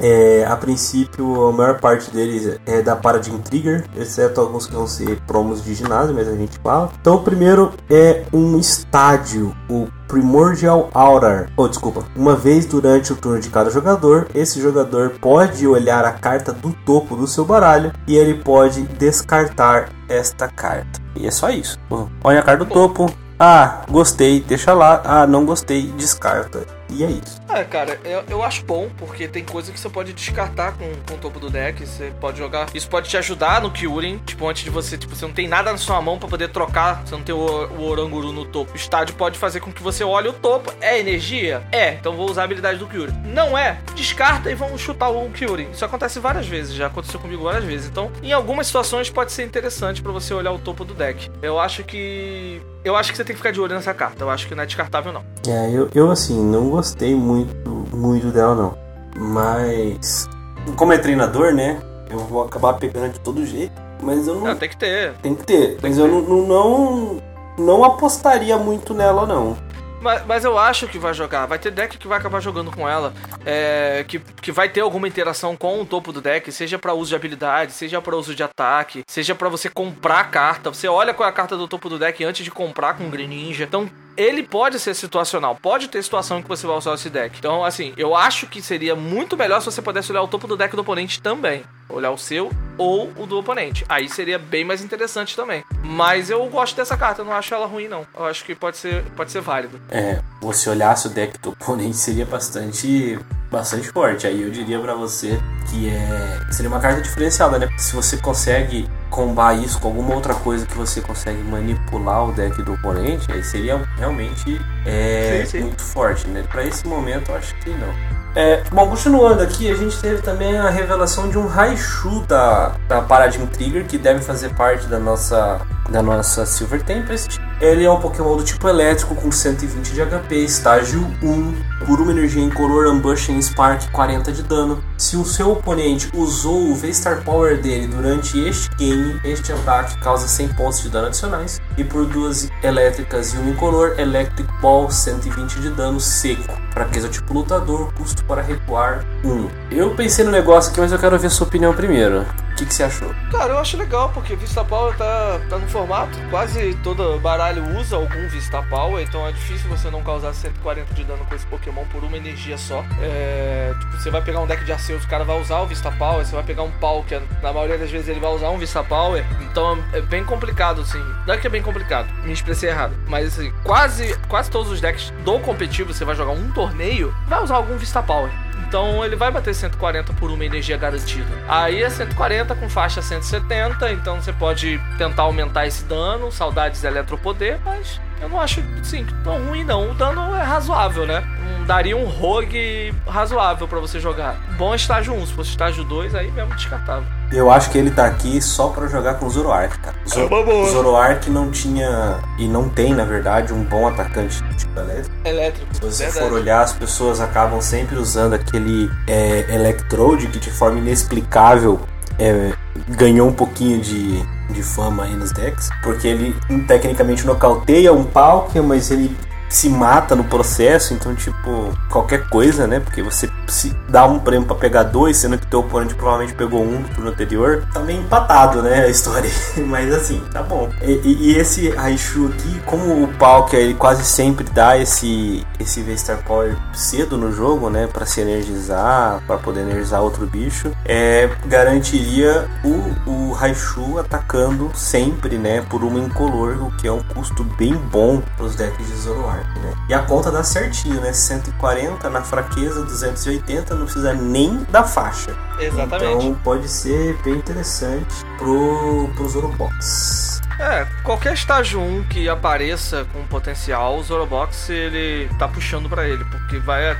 [0.00, 4.86] É, a princípio, a maior parte deles é da Paradigm Trigger, exceto alguns que vão
[4.86, 6.90] ser promos de ginásio, mas a gente fala.
[7.00, 11.50] Então, o primeiro é um estádio, o Primordial Aurar.
[11.56, 12.04] Oh, desculpa.
[12.16, 16.72] Uma vez durante o turno de cada jogador, esse jogador pode olhar a carta do
[16.84, 21.00] topo do seu baralho e ele pode descartar esta carta.
[21.14, 21.78] E é só isso.
[22.24, 23.12] Olha a carta do topo.
[23.38, 25.00] Ah, gostei, deixa lá.
[25.04, 26.66] Ah, não gostei, descarta.
[26.92, 27.40] E é isso.
[27.48, 31.14] É, cara, eu, eu acho bom, porque tem coisa que você pode descartar com, com
[31.14, 31.84] o topo do deck.
[31.84, 32.68] Você pode jogar.
[32.74, 34.18] Isso pode te ajudar no Kyurem.
[34.18, 34.96] Tipo, antes de você.
[34.96, 37.02] Tipo, você não tem nada na sua mão pra poder trocar.
[37.04, 38.72] Você não tem o, o Oranguru no topo.
[38.72, 40.72] O estádio pode fazer com que você olhe o topo.
[40.80, 41.62] É energia?
[41.72, 41.94] É.
[41.94, 43.14] Então vou usar a habilidade do Kyurem.
[43.24, 43.80] Não é?
[43.94, 45.70] Descarta e vamos chutar o Kyurem.
[45.70, 46.74] Isso acontece várias vezes.
[46.74, 47.86] Já aconteceu comigo várias vezes.
[47.88, 51.30] Então, em algumas situações pode ser interessante pra você olhar o topo do deck.
[51.42, 52.60] Eu acho que.
[52.84, 54.24] Eu acho que você tem que ficar de olho nessa carta.
[54.24, 55.22] Eu acho que não é descartável, não.
[55.46, 58.78] É, eu, eu assim, não gostei muito, muito dela não.
[59.16, 60.28] Mas.
[60.76, 61.80] Como é treinador, né?
[62.08, 63.72] Eu vou acabar pegando de todo jeito.
[64.02, 64.44] Mas eu não.
[64.44, 65.12] Não, tem que ter.
[65.22, 65.78] Tem que ter.
[65.82, 67.22] Mas eu não, não, não,
[67.58, 69.56] não apostaria muito nela, não.
[70.00, 71.46] Mas, mas eu acho que vai jogar.
[71.46, 73.12] Vai ter deck que vai acabar jogando com ela.
[73.44, 77.10] é, que, que vai ter alguma interação com o topo do deck, seja pra uso
[77.10, 80.70] de habilidade, seja pra uso de ataque, seja pra você comprar carta.
[80.72, 83.10] Você olha qual é a carta do topo do deck antes de comprar com o
[83.10, 83.64] Greninja.
[83.64, 85.56] Então, ele pode ser situacional.
[85.56, 87.36] Pode ter situação que você vai usar esse deck.
[87.38, 90.56] Então, assim, eu acho que seria muito melhor se você pudesse olhar o topo do
[90.56, 91.64] deck do oponente também.
[91.88, 93.84] Olhar o seu ou o do oponente.
[93.88, 95.64] Aí seria bem mais interessante também.
[95.82, 98.06] Mas eu gosto dessa carta, eu não acho ela ruim, não.
[98.16, 99.80] Eu acho que pode ser, pode ser válido.
[99.90, 103.18] É, você olhasse o deck do oponente seria bastante
[103.50, 104.26] bastante forte.
[104.26, 107.68] Aí eu diria pra você que é seria uma carta diferenciada, né?
[107.76, 112.62] Se você consegue combar isso com alguma outra coisa que você consegue manipular o deck
[112.62, 115.60] do oponente, aí seria realmente é, Sim, sim.
[115.64, 116.44] muito forte, né?
[116.50, 118.20] Pra esse momento eu acho que não.
[118.34, 123.02] É, bom, continuando aqui, a gente teve também a revelação de um Raichu da, da
[123.02, 127.40] Paradigm Trigger, que deve fazer parte da nossa, da nossa Silver Tempest.
[127.60, 132.12] Ele é um Pokémon do tipo elétrico com 120 de HP, estágio 1, por uma
[132.12, 134.82] energia incolor, Ambush em Spark 40 de dano.
[135.10, 140.28] Se o seu oponente usou o V-Star Power dele durante este game, este ataque causa
[140.28, 141.60] 100 pontos de dano adicionais.
[141.76, 146.56] E por duas elétricas e uma incolor, Electric Ball 120 de dano seco.
[146.72, 149.48] Fraqueza tipo lutador, custo para recuar 1.
[149.72, 152.24] Eu pensei no negócio aqui, mas eu quero ver sua opinião primeiro.
[152.52, 153.08] O que, que você achou?
[153.30, 156.18] Cara, eu acho legal, porque Vista Power tá, tá no formato.
[156.28, 161.04] Quase todo baralho usa algum Vista Power, então é difícil você não causar 140 de
[161.04, 162.84] dano com esse Pokémon por uma energia só.
[163.00, 165.90] É, tipo, você vai pegar um deck de Arceus, o cara vai usar o Vista
[165.92, 168.48] Power, você vai pegar um pau, que é- na maioria das vezes ele vai usar
[168.50, 171.02] um Vista Power, então é bem complicado, assim.
[171.26, 174.80] Não é que é bem complicado, me expressei errado, mas assim, quase, quase todos os
[174.80, 178.30] decks do competitivo você vai jogar um torneio vai usar algum Vista Power.
[178.68, 181.26] Então ele vai bater 140 por uma energia garantida.
[181.48, 186.86] Aí é 140 com faixa 170, então você pode tentar aumentar esse dano, saudades de
[186.86, 189.90] eletropoder, mas eu não acho, sim, tão ruim não.
[189.90, 191.22] O dano é razoável, né?
[191.40, 194.36] Um, daria um rogue razoável para você jogar.
[194.58, 197.06] Bom é estágio 1, se fosse estágio 2, aí mesmo descartável.
[197.32, 199.96] Eu acho que ele tá aqui só para jogar com o Zoroark, cara.
[200.08, 200.70] Zor É.
[200.70, 205.16] Zoroark não tinha, e não tem, na verdade, um bom atacante tipo elétrico.
[205.24, 205.74] Elétrico.
[205.74, 206.26] Se você verdade.
[206.26, 211.80] for olhar, as pessoas acabam sempre usando aquele é, Electrode que de forma inexplicável
[212.18, 212.52] é,
[212.88, 216.34] ganhou um pouquinho de, de fama aí nos decks, porque ele
[216.66, 219.14] tecnicamente nocauteia um Palkia, mas ele
[219.50, 222.80] se mata no processo, então tipo, qualquer coisa, né?
[222.80, 226.62] Porque você se dá um prêmio pra pegar dois, sendo que teu oponente provavelmente pegou
[226.62, 228.84] um no turno anterior, tá meio empatado, né?
[228.84, 229.30] A história.
[229.66, 230.70] mas assim, tá bom.
[230.82, 236.18] E, e- esse Raichu aqui, como o Palkia ele quase sempre dá esse esse V-Star
[236.24, 237.86] Power cedo no jogo, né?
[237.86, 245.36] Pra se energizar, pra poder energizar outro bicho, é, garantiria o, o Raichu atacando sempre,
[245.38, 245.62] né?
[245.68, 249.74] Por uma incolor, o que é um custo bem bom pros decks de Zoroark, né?
[249.88, 251.12] E a conta dá certinho, né?
[251.12, 255.36] 140 na fraqueza, 280, não precisa nem da faixa.
[255.58, 256.26] Exatamente.
[256.26, 260.40] Então pode ser bem interessante pro, pro Zorobox.
[260.60, 266.22] É, qualquer estágio 1 que apareça com potencial, o Zorobox ele tá puxando pra ele,
[266.26, 266.90] porque vai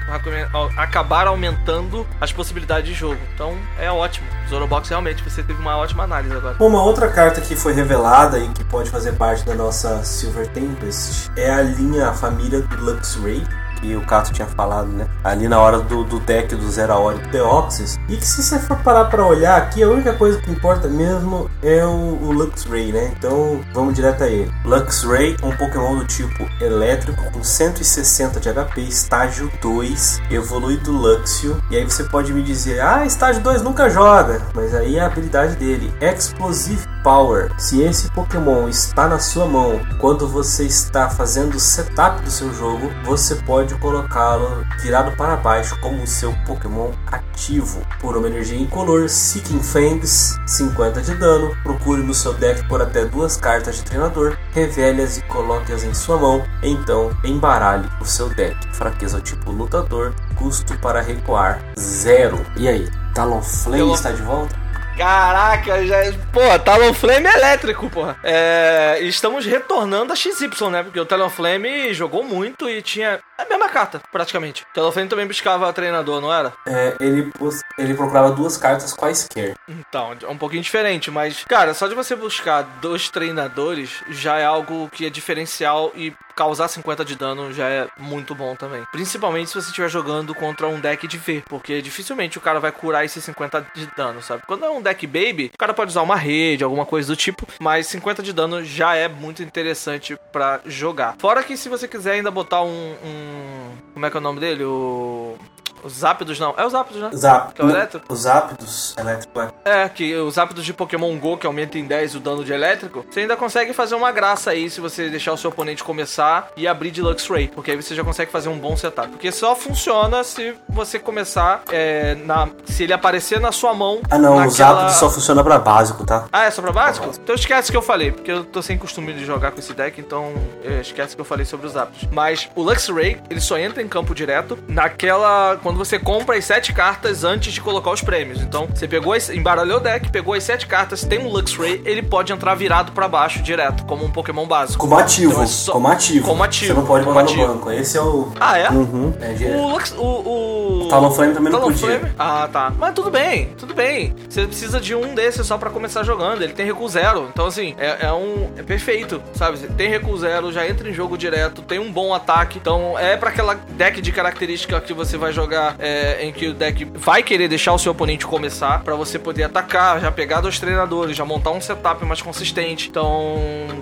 [0.79, 3.21] acabar aumentando as possibilidades de jogo.
[3.35, 4.27] Então é ótimo.
[4.49, 6.57] Zorobox realmente você teve uma ótima análise agora.
[6.59, 11.31] Uma outra carta que foi revelada e que pode fazer parte da nossa Silver Tempest
[11.37, 13.47] é a linha, a família do Luxray.
[13.81, 15.07] Que o Cato tinha falado, né?
[15.25, 17.99] Ali na hora do, do deck do Zero Hora do Deoxys.
[18.09, 21.51] E que se você for parar pra olhar aqui, a única coisa que importa mesmo
[21.63, 23.13] é o, o Luxray, né?
[23.17, 24.53] Então vamos direto a ele.
[24.65, 31.63] Luxray, um Pokémon do tipo elétrico com 160 de HP, estágio 2, evolui do Luxio.
[31.71, 34.43] E aí você pode me dizer, ah, estágio 2 nunca joga.
[34.55, 35.93] Mas aí é a habilidade dele.
[36.01, 37.51] Explosive Power.
[37.59, 42.53] Se esse Pokémon está na sua mão quando você está fazendo o setup do seu
[42.53, 47.83] jogo, você pode colocá-lo virado para baixo como o seu Pokémon ativo.
[48.01, 51.55] Por uma energia incolor, Seeking Fangs, 50 de dano.
[51.63, 56.19] Procure no seu deck por até duas cartas de treinador, revele-as e coloque-as em sua
[56.19, 56.45] mão.
[56.63, 58.57] Então, embaralhe o seu deck.
[58.75, 62.39] Fraqueza tipo lutador, custo para recuar zero.
[62.57, 64.70] E aí, Talonflame está de volta?
[64.97, 65.97] Caraca, já.
[66.33, 68.17] Pô, Talonflame é elétrico, porra.
[68.23, 68.99] É.
[69.03, 70.83] Estamos retornando a XY, né?
[70.83, 74.63] Porque o Talonflame jogou muito e tinha a mesma carta, praticamente.
[74.63, 76.53] O Talonflame também buscava treinador, não era?
[76.67, 77.33] É, ele,
[77.79, 79.55] ele procurava duas cartas quaisquer.
[79.69, 84.45] Então, é um pouquinho diferente, mas, cara, só de você buscar dois treinadores já é
[84.45, 88.83] algo que é diferencial e causar 50 de dano já é muito bom também.
[88.91, 92.73] Principalmente se você estiver jogando contra um deck de V, porque dificilmente o cara vai
[92.73, 94.43] curar esses 50 de dano, sabe?
[94.47, 97.47] Quando é um deck baby, o cara pode usar uma rede, alguma coisa do tipo,
[97.61, 101.17] mas 50 de dano já é muito interessante pra jogar.
[101.19, 102.95] Fora que se você quiser ainda botar um.
[103.05, 104.65] um- como é que é o nome dele?
[104.65, 105.37] O.
[105.83, 106.55] Os Zapdos não.
[106.57, 107.11] É os Zapdos, né?
[107.15, 108.13] Zap, Que é o elétrico?
[108.13, 109.51] Os Zapdos elétrico é.
[109.85, 113.05] É, que os hábitos de Pokémon GO, que aumenta em 10 o dano de elétrico,
[113.11, 116.67] você ainda consegue fazer uma graça aí se você deixar o seu oponente começar e
[116.67, 117.49] abrir de Luxray.
[117.49, 119.09] Porque aí você já consegue fazer um bom setup.
[119.09, 122.49] Porque só funciona se você começar é, na.
[122.65, 124.01] Se ele aparecer na sua mão.
[124.11, 126.27] Ah não, o naquela- Zapdos só funciona pra básico, tá?
[126.33, 127.11] Ah, é só pra básico?
[127.23, 130.01] Então esquece que eu falei, porque eu tô sem costume de jogar com esse deck,
[130.01, 130.33] então
[130.65, 132.09] é, esquece que eu falei sobre os hábitos.
[132.13, 135.57] Mas o Luxray, ele só entra em campo direto naquela.
[135.71, 138.43] Quando você compra as sete cartas antes de colocar os prêmios.
[138.43, 142.03] Então, você pegou, as, embaralhou o deck, pegou as sete cartas, tem um Luxray, ele
[142.03, 144.81] pode entrar virado pra baixo direto, como um Pokémon básico.
[144.81, 146.27] Como ativo, Então é só- como ativo.
[146.27, 147.47] Como ativo, Você não pode ativo.
[147.47, 147.71] no banco.
[147.71, 148.33] Esse é o.
[148.41, 148.69] Ah, é?
[148.69, 149.15] Uhum.
[149.21, 149.57] É.
[149.57, 149.95] O Lux.
[149.97, 150.03] O.
[150.05, 150.89] o...
[150.91, 152.13] Talonflame também não podia.
[152.19, 152.73] Ah, tá.
[152.77, 154.13] Mas tudo bem, tudo bem.
[154.29, 156.43] Você precisa de um desses só pra começar jogando.
[156.43, 157.29] Ele tem recuo zero.
[157.33, 158.51] Então, assim, é, é um.
[158.57, 159.57] É perfeito, sabe?
[159.77, 162.59] Tem recuo zero, já entra em jogo direto, tem um bom ataque.
[162.59, 166.55] Então, é pra aquela deck de característica que você vai jogar é, em que o
[166.55, 170.59] deck vai querer deixar o seu oponente começar pra você poder atacar, já pegar dois
[170.59, 172.89] treinadores, já montar um setup mais consistente.
[172.89, 173.37] Então,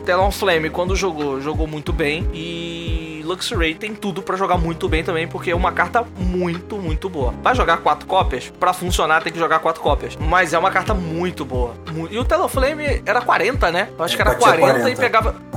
[0.04, 2.28] Talonflame, quando jogou, jogou muito bem.
[2.32, 7.08] E Luxray tem tudo pra jogar muito bem também, porque é uma carta muito, muito
[7.10, 7.34] boa.
[7.42, 8.50] Vai jogar quatro cópias?
[8.58, 10.16] Pra funcionar tem que jogar quatro cópias.
[10.16, 11.74] Mas é uma carta muito boa.
[12.10, 13.88] E o Talonflame era 40, né?
[13.98, 15.00] Eu acho que era batia 40, e 40.
[15.00, 15.47] pegava.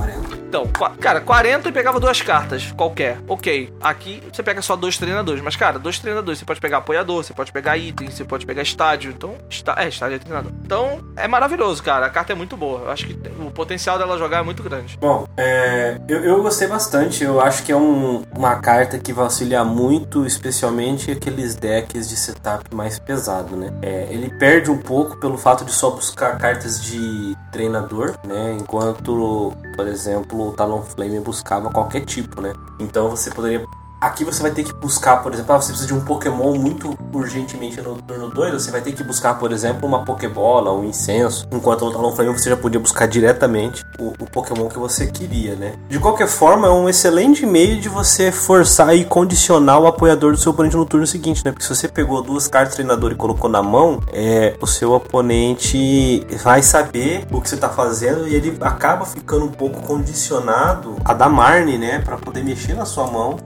[0.52, 0.58] 40.
[0.58, 0.68] Então,
[1.00, 3.18] cara, 40 e pegava duas cartas, qualquer.
[3.26, 3.72] Ok.
[3.80, 5.42] Aqui você pega só dois treinadores.
[5.42, 6.38] Mas, cara, dois treinadores.
[6.38, 9.10] Você pode pegar apoiador, você pode pegar item, você pode pegar estádio.
[9.10, 10.52] Então, está, é, estádio é treinador.
[10.62, 12.06] Então, é maravilhoso, cara.
[12.06, 12.82] A carta é muito boa.
[12.82, 14.98] Eu acho que o potencial dela jogar é muito grande.
[15.00, 17.24] Bom, é, eu, eu gostei bastante.
[17.24, 22.16] Eu acho que é um, uma carta que vai auxiliar muito, especialmente aqueles decks de
[22.16, 23.72] setup mais pesado, né?
[23.80, 28.56] É, ele perde um pouco pelo fato de só buscar cartas de treinador, né?
[28.58, 32.52] Enquanto, por exemplo, o Talonflame buscava qualquer tipo, né?
[32.78, 33.66] Então você poderia
[34.02, 36.98] Aqui você vai ter que buscar, por exemplo, ah, você precisa de um Pokémon muito
[37.12, 41.46] urgentemente no turno 2, você vai ter que buscar, por exemplo, uma Pokébola, um incenso,
[41.52, 45.74] enquanto no Talonflame você já podia buscar diretamente o, o, Pokémon que você queria, né?
[45.88, 50.36] De qualquer forma, é um excelente meio de você forçar e condicionar o apoiador do
[50.36, 51.52] seu oponente no turno seguinte, né?
[51.52, 56.26] Porque se você pegou duas cartas treinador e colocou na mão, é, o seu oponente
[56.42, 61.14] vai saber o que você está fazendo e ele acaba ficando um pouco condicionado a
[61.14, 62.00] dar Marne, né?
[62.00, 63.36] Para poder mexer na sua mão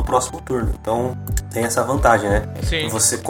[0.00, 0.70] no próximo turno.
[0.80, 1.16] Então
[1.52, 2.42] tem essa vantagem, né?
[2.62, 2.88] Sim.
[2.88, 3.20] Você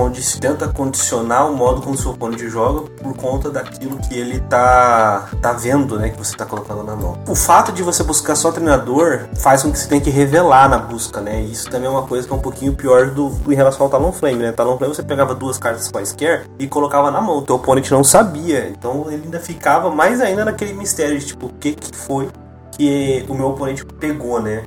[0.40, 5.28] tenta condicionar o modo como o seu oponente joga por conta daquilo que ele tá,
[5.42, 6.10] tá vendo, né?
[6.10, 7.18] Que você tá colocando na mão.
[7.28, 10.78] O fato de você buscar só treinador faz com que você tenha que revelar na
[10.78, 11.42] busca, né?
[11.42, 13.84] E isso também é uma coisa que é um pouquinho pior do, do em relação
[13.84, 14.52] ao Talonflame, né?
[14.52, 17.38] Talonflame você pegava duas cartas quaisquer e colocava na mão.
[17.38, 18.68] O teu oponente não sabia.
[18.68, 22.28] Então ele ainda ficava mais ainda naquele mistério de tipo, o que, que foi
[22.72, 24.64] que o meu oponente pegou, né?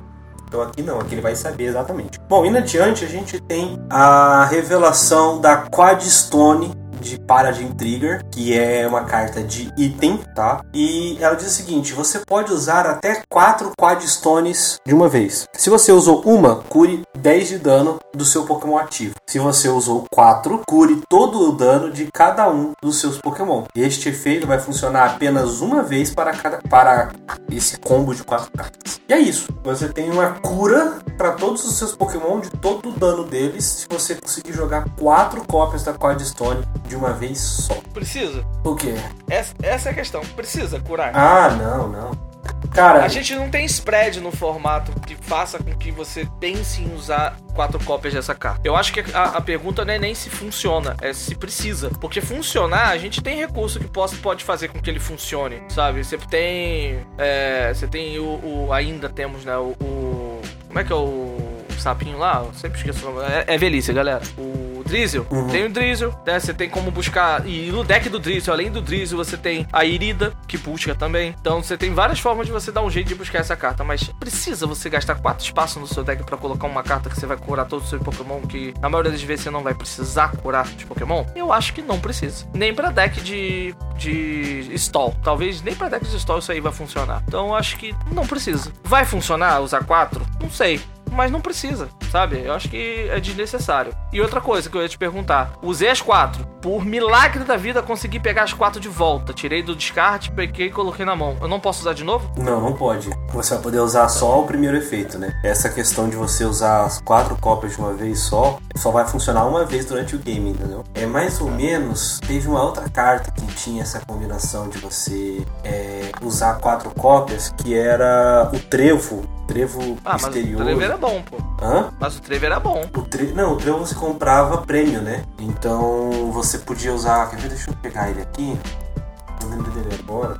[0.54, 2.20] Então aqui não, aqui ele vai saber exatamente.
[2.28, 6.70] Bom, indo adiante, a gente tem a revelação da Quadstone
[7.04, 10.62] de Paladin Trigger, que é uma carta de item, tá?
[10.72, 15.46] E ela diz o seguinte: você pode usar até 4 Quadstones de uma vez.
[15.52, 19.14] Se você usou uma, cure 10 de dano do seu Pokémon ativo.
[19.26, 23.64] Se você usou 4, cure todo o dano de cada um dos seus Pokémon.
[23.74, 27.12] Este efeito vai funcionar apenas uma vez para, cada, para
[27.50, 29.00] esse combo de 4 cartas.
[29.08, 29.48] E é isso.
[29.62, 33.86] Você tem uma cura para todos os seus Pokémon de todo o dano deles se
[33.88, 37.74] você conseguir jogar 4 cópias da Quadstone de uma vez só.
[37.92, 38.44] Precisa.
[38.64, 38.94] O quê?
[39.28, 40.20] Essa, essa é a questão.
[40.36, 41.14] Precisa curar.
[41.14, 42.34] Ah, não, não.
[42.74, 46.92] Cara, a gente não tem spread no formato que faça com que você pense em
[46.92, 48.60] usar quatro cópias dessa carta.
[48.64, 51.88] Eu acho que a, a, pergunta não é nem se funciona, é se precisa.
[52.00, 56.02] Porque funcionar, a gente tem recurso que possa, pode fazer com que ele funcione, sabe?
[56.02, 56.98] Você tem.
[57.16, 59.56] É, você tem o, o, Ainda temos, né?
[59.56, 60.42] O, o.
[60.66, 61.38] Como é que é o
[61.78, 62.42] sapinho lá?
[62.44, 63.24] Eu sempre esqueço o nome.
[63.26, 64.22] É, é velhice, galera.
[64.36, 64.63] O
[64.94, 65.26] Drizzle.
[65.28, 65.48] Uhum.
[65.48, 66.38] Tem o Drizzle, né?
[66.38, 67.44] Você tem como buscar.
[67.44, 71.34] E no deck do Drizzle, além do Drizzle, você tem a Irida, que busca também.
[71.40, 73.82] Então você tem várias formas de você dar um jeito de buscar essa carta.
[73.82, 77.26] Mas precisa você gastar quatro espaços no seu deck para colocar uma carta que você
[77.26, 78.42] vai curar todos os seus Pokémon.
[78.42, 81.24] Que na maioria das vezes você não vai precisar curar de Pokémon?
[81.34, 82.46] Eu acho que não precisa.
[82.54, 85.12] Nem para deck de, de stall.
[85.24, 87.20] Talvez nem para deck de stall isso aí vai funcionar.
[87.26, 88.72] Então eu acho que não precisa.
[88.84, 90.24] Vai funcionar usar quatro?
[90.40, 90.80] Não sei
[91.14, 92.42] mas não precisa, sabe?
[92.44, 93.94] Eu acho que é desnecessário.
[94.12, 96.46] E outra coisa que eu ia te perguntar: usei as quatro.
[96.60, 99.34] Por milagre da vida, consegui pegar as quatro de volta.
[99.34, 101.36] Tirei do descarte, peguei e coloquei na mão.
[101.40, 102.30] Eu não posso usar de novo?
[102.38, 103.10] Não, não pode.
[103.32, 105.38] Você vai poder usar só o primeiro efeito, né?
[105.44, 109.44] Essa questão de você usar as quatro cópias de uma vez só, só vai funcionar
[109.44, 110.84] uma vez durante o game, entendeu?
[110.94, 112.18] É mais ou menos.
[112.26, 117.74] Teve uma outra carta que tinha essa combinação de você é, usar quatro cópias, que
[117.74, 120.64] era o trevo trevo ah, misterioso.
[120.64, 121.36] Mas o trevo era bom, pô.
[121.62, 121.92] Hã?
[121.98, 122.90] Mas o trevo era bom.
[122.94, 123.32] O tre...
[123.32, 125.24] Não, o trevo você comprava prêmio, né?
[125.38, 127.30] Então você podia usar.
[127.30, 127.48] Quer ver?
[127.48, 128.58] Deixa eu pegar ele aqui.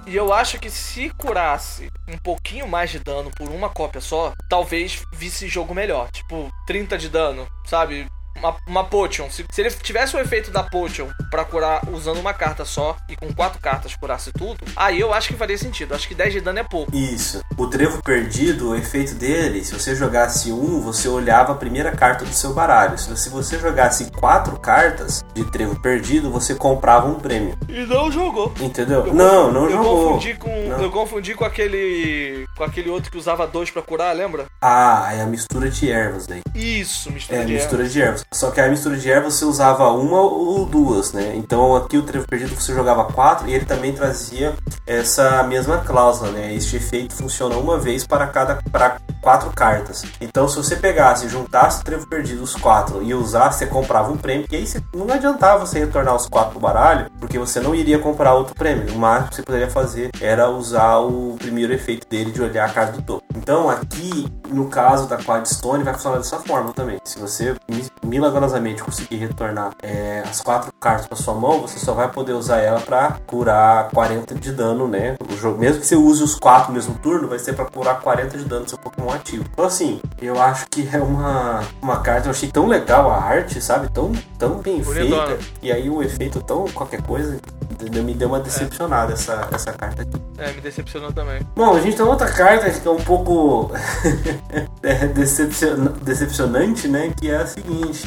[0.07, 4.33] E eu acho que se curasse um pouquinho mais de dano por uma cópia só,
[4.49, 6.11] talvez visse jogo melhor.
[6.11, 8.07] Tipo, 30 de dano, sabe?
[8.37, 9.31] Uma, uma potion.
[9.31, 13.17] Se, se ele tivesse o efeito da potion pra curar usando uma carta só e
[13.17, 15.95] com quatro cartas curasse tudo, aí eu acho que faria sentido.
[15.95, 16.95] Acho que 10 de dano é pouco.
[16.95, 17.41] Isso.
[17.57, 22.25] O trevo perdido, o efeito dele, se você jogasse um, você olhava a primeira carta
[22.25, 22.99] do seu baralho.
[22.99, 27.57] Se você jogasse quatro cartas de trevo perdido, você comprava um prêmio.
[27.69, 28.53] E não jogou.
[28.61, 29.07] Entendeu?
[29.07, 30.09] Eu não, não eu jogou.
[30.15, 30.83] Confundi com, não.
[30.83, 32.45] Eu confundi com aquele.
[32.57, 34.47] com aquele outro que usava dois para curar, lembra?
[34.61, 36.43] Ah, é a mistura de ervas daí.
[36.55, 37.93] Isso, mistura é, de mistura ervas.
[37.93, 38.24] de ervas.
[38.33, 41.35] Só que a mistura de ervas você usava uma ou duas, né?
[41.37, 44.55] Então aqui o trevo perdido você jogava quatro e ele também trazia
[44.87, 46.55] essa mesma cláusula, né?
[46.55, 50.05] Este efeito funciona uma vez para cada para quatro cartas.
[50.21, 54.17] Então se você pegasse, juntasse o trevo perdido os quatro e usasse, você comprava um
[54.17, 54.47] prêmio.
[54.51, 57.99] E aí você, não adiantava você retornar os quatro pro baralho, porque você não iria
[57.99, 58.95] comprar outro prêmio.
[58.95, 62.73] O máximo que você poderia fazer era usar o primeiro efeito dele de olhar a
[62.73, 63.25] carta do topo.
[63.37, 66.99] Então aqui, no caso da Quadstone, vai funcionar dessa forma também.
[67.05, 67.57] Se você
[68.15, 72.59] milagrosamente conseguir retornar é, as quatro cartas para sua mão, você só vai poder usar
[72.59, 75.17] ela para curar 40 de dano, né?
[75.29, 78.01] O jogo, mesmo que você use os quatro no mesmo turno, vai ser para curar
[78.01, 79.45] 40 de dano do seu Pokémon ativo.
[79.53, 83.61] Então assim, eu acho que é uma, uma carta, eu achei tão legal a arte,
[83.61, 83.89] sabe?
[83.91, 85.27] Tão, tão bem Bonitona.
[85.27, 85.45] feita.
[85.61, 87.37] E aí o efeito tão qualquer coisa
[87.91, 89.15] me deu uma decepcionada é.
[89.15, 90.17] essa, essa carta aqui.
[90.39, 91.41] É, me decepcionou também.
[91.55, 93.71] Bom, a gente tem outra carta que é um pouco
[94.83, 95.07] é,
[96.03, 97.13] decepcionante, né?
[97.19, 98.04] Que é a seguinte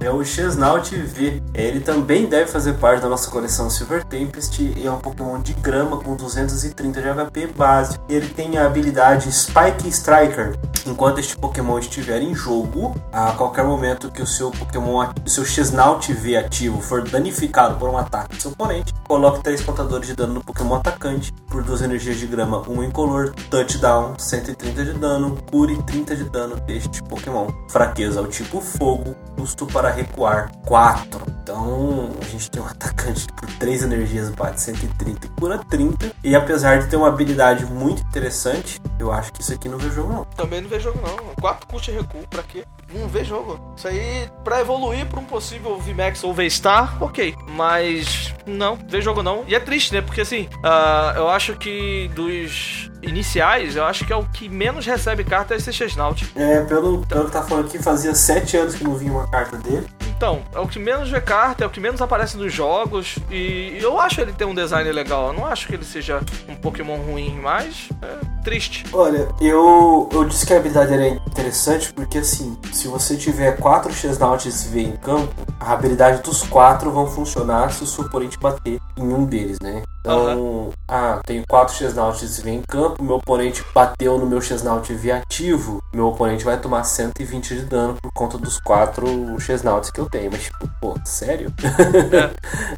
[0.00, 1.42] é o Chesnaut V.
[1.54, 5.52] Ele também deve fazer parte da nossa coleção Silver Tempest e é um Pokémon de
[5.54, 7.98] grama com 230 de HP base.
[8.08, 10.56] Ele tem a habilidade Spike Striker.
[10.86, 15.44] Enquanto este Pokémon estiver em jogo, a qualquer momento que o seu Pokémon, o seu
[15.44, 20.14] Chesnaut V ativo for danificado por um ataque do seu oponente, coloque 3 contadores de
[20.14, 25.36] dano no Pokémon atacante por 2 energias de grama, 1 incolor, touchdown, 130 de dano,
[25.50, 27.48] cure 30 de dano deste Pokémon.
[27.68, 31.22] Fraqueza ao tipo fogo, custo para recuar 4.
[31.42, 36.12] Então a gente tem um atacante por 3 energias bate 130 e cura 30.
[36.24, 39.90] E apesar de ter uma habilidade muito interessante, eu acho que isso aqui não vê
[39.90, 40.24] jogo não.
[40.24, 41.34] Também não vê jogo não.
[41.40, 42.64] 4 custa recuo, pra quê?
[42.92, 43.74] Não vê jogo.
[43.76, 47.34] Isso aí, pra evoluir pra um possível VMAX ou V-Star, ok.
[47.50, 49.44] Mas não, vê jogo não.
[49.46, 50.00] E é triste, né?
[50.00, 54.86] Porque assim, uh, eu acho que dos iniciais, eu acho que é o que menos
[54.86, 56.30] recebe carta é esse Chesnaut.
[56.34, 59.56] É, pelo, pelo que tá falando aqui, fazia 7 anos que não vinha uma carta
[59.56, 59.86] dele.
[60.18, 63.16] Então, é o que menos vê carta, é o que menos aparece nos jogos.
[63.30, 65.28] E eu acho ele ter um design legal.
[65.28, 68.84] Eu não acho que ele seja um Pokémon ruim, mas é triste.
[68.94, 73.92] Olha, eu, eu disse que a habilidade era interessante porque assim, se você tiver quatro
[73.92, 78.80] Chesnauts V em campo, a habilidade dos quatro vão funcionar se o seu oponente bater
[78.96, 79.82] em um deles, né?
[80.00, 80.72] Então, uhum.
[80.88, 85.82] ah, tenho quatro Chesnauts V em campo, meu oponente bateu no meu Chesnaut V ativo,
[85.92, 89.06] meu oponente vai tomar 120 de dano por conta dos quatro
[89.38, 90.30] Chesnauts que eu tenho.
[90.30, 91.52] Mas, tipo, pô, sério?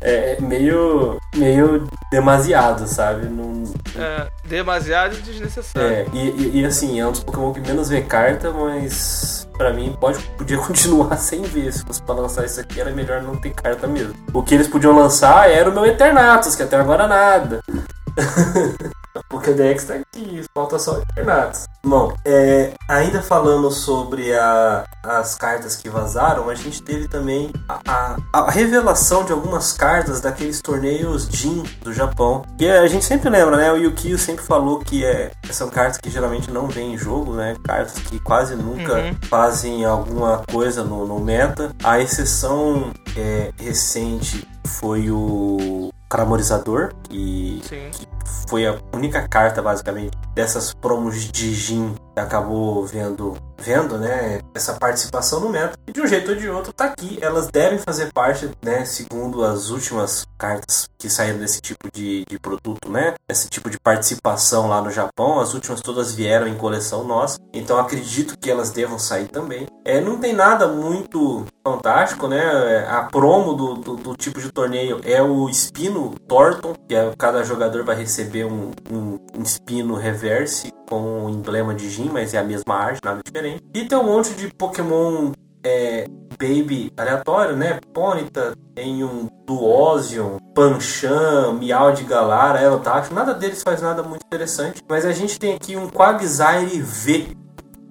[0.03, 0.37] É.
[0.37, 3.27] é meio, meio demasiado, sabe?
[3.27, 3.65] Não...
[3.97, 5.21] É, demasiado e
[5.61, 5.89] desnecessário.
[5.91, 9.73] É, e, e, e, assim, é um dos Pokémon que menos vê carta, mas pra
[9.73, 11.73] mim pode, podia continuar sem ver.
[11.73, 14.15] Se fosse pra lançar isso aqui, era melhor não ter carta mesmo.
[14.33, 17.61] O que eles podiam lançar era o meu Eternatus, que até agora nada.
[19.13, 21.67] A Pokédex tá aqui, falta só internatos.
[21.85, 27.81] Bom, é, ainda falando sobre a, as cartas que vazaram, a gente teve também a,
[27.89, 32.45] a, a, revelação de algumas cartas daqueles torneios Jin do Japão.
[32.59, 33.73] E a gente sempre lembra, né?
[33.73, 37.57] O Yukio sempre falou que é, são cartas que geralmente não vêm em jogo, né?
[37.65, 39.17] Cartas que quase nunca uhum.
[39.29, 41.75] fazem alguma coisa no, no meta.
[41.83, 47.63] A exceção é, recente foi o Caramorizador, que,
[47.93, 48.07] que,
[48.51, 54.75] foi a única carta, basicamente, dessas promos de Jin que acabou vendo vendo, né, essa
[54.75, 55.79] participação no meta.
[55.87, 57.19] E de um jeito ou de outro tá aqui.
[57.21, 62.39] Elas devem fazer parte, né, segundo as últimas cartas que saíram desse tipo de, de
[62.39, 65.41] produto, né, esse tipo de participação lá no Japão.
[65.41, 67.39] As últimas todas vieram em coleção nossa.
[67.53, 69.67] Então acredito que elas devam sair também.
[69.85, 72.87] É, não tem nada muito fantástico, né?
[72.89, 77.43] A promo do, do, do tipo de torneio é o Espino Thornton, que é, cada
[77.43, 82.39] jogador vai receber um, um, um espino reverse com o emblema de Jin, mas é
[82.39, 83.50] a mesma arte, nada diferente.
[83.75, 85.33] E tem um monte de Pokémon
[85.65, 86.07] é,
[86.39, 87.81] Baby aleatório, né?
[87.93, 94.83] Ponyta, tem um Duosion, Panchan, Miau de Galara, Elotax, nada deles faz nada muito interessante.
[94.89, 97.37] Mas a gente tem aqui um Quagsire V,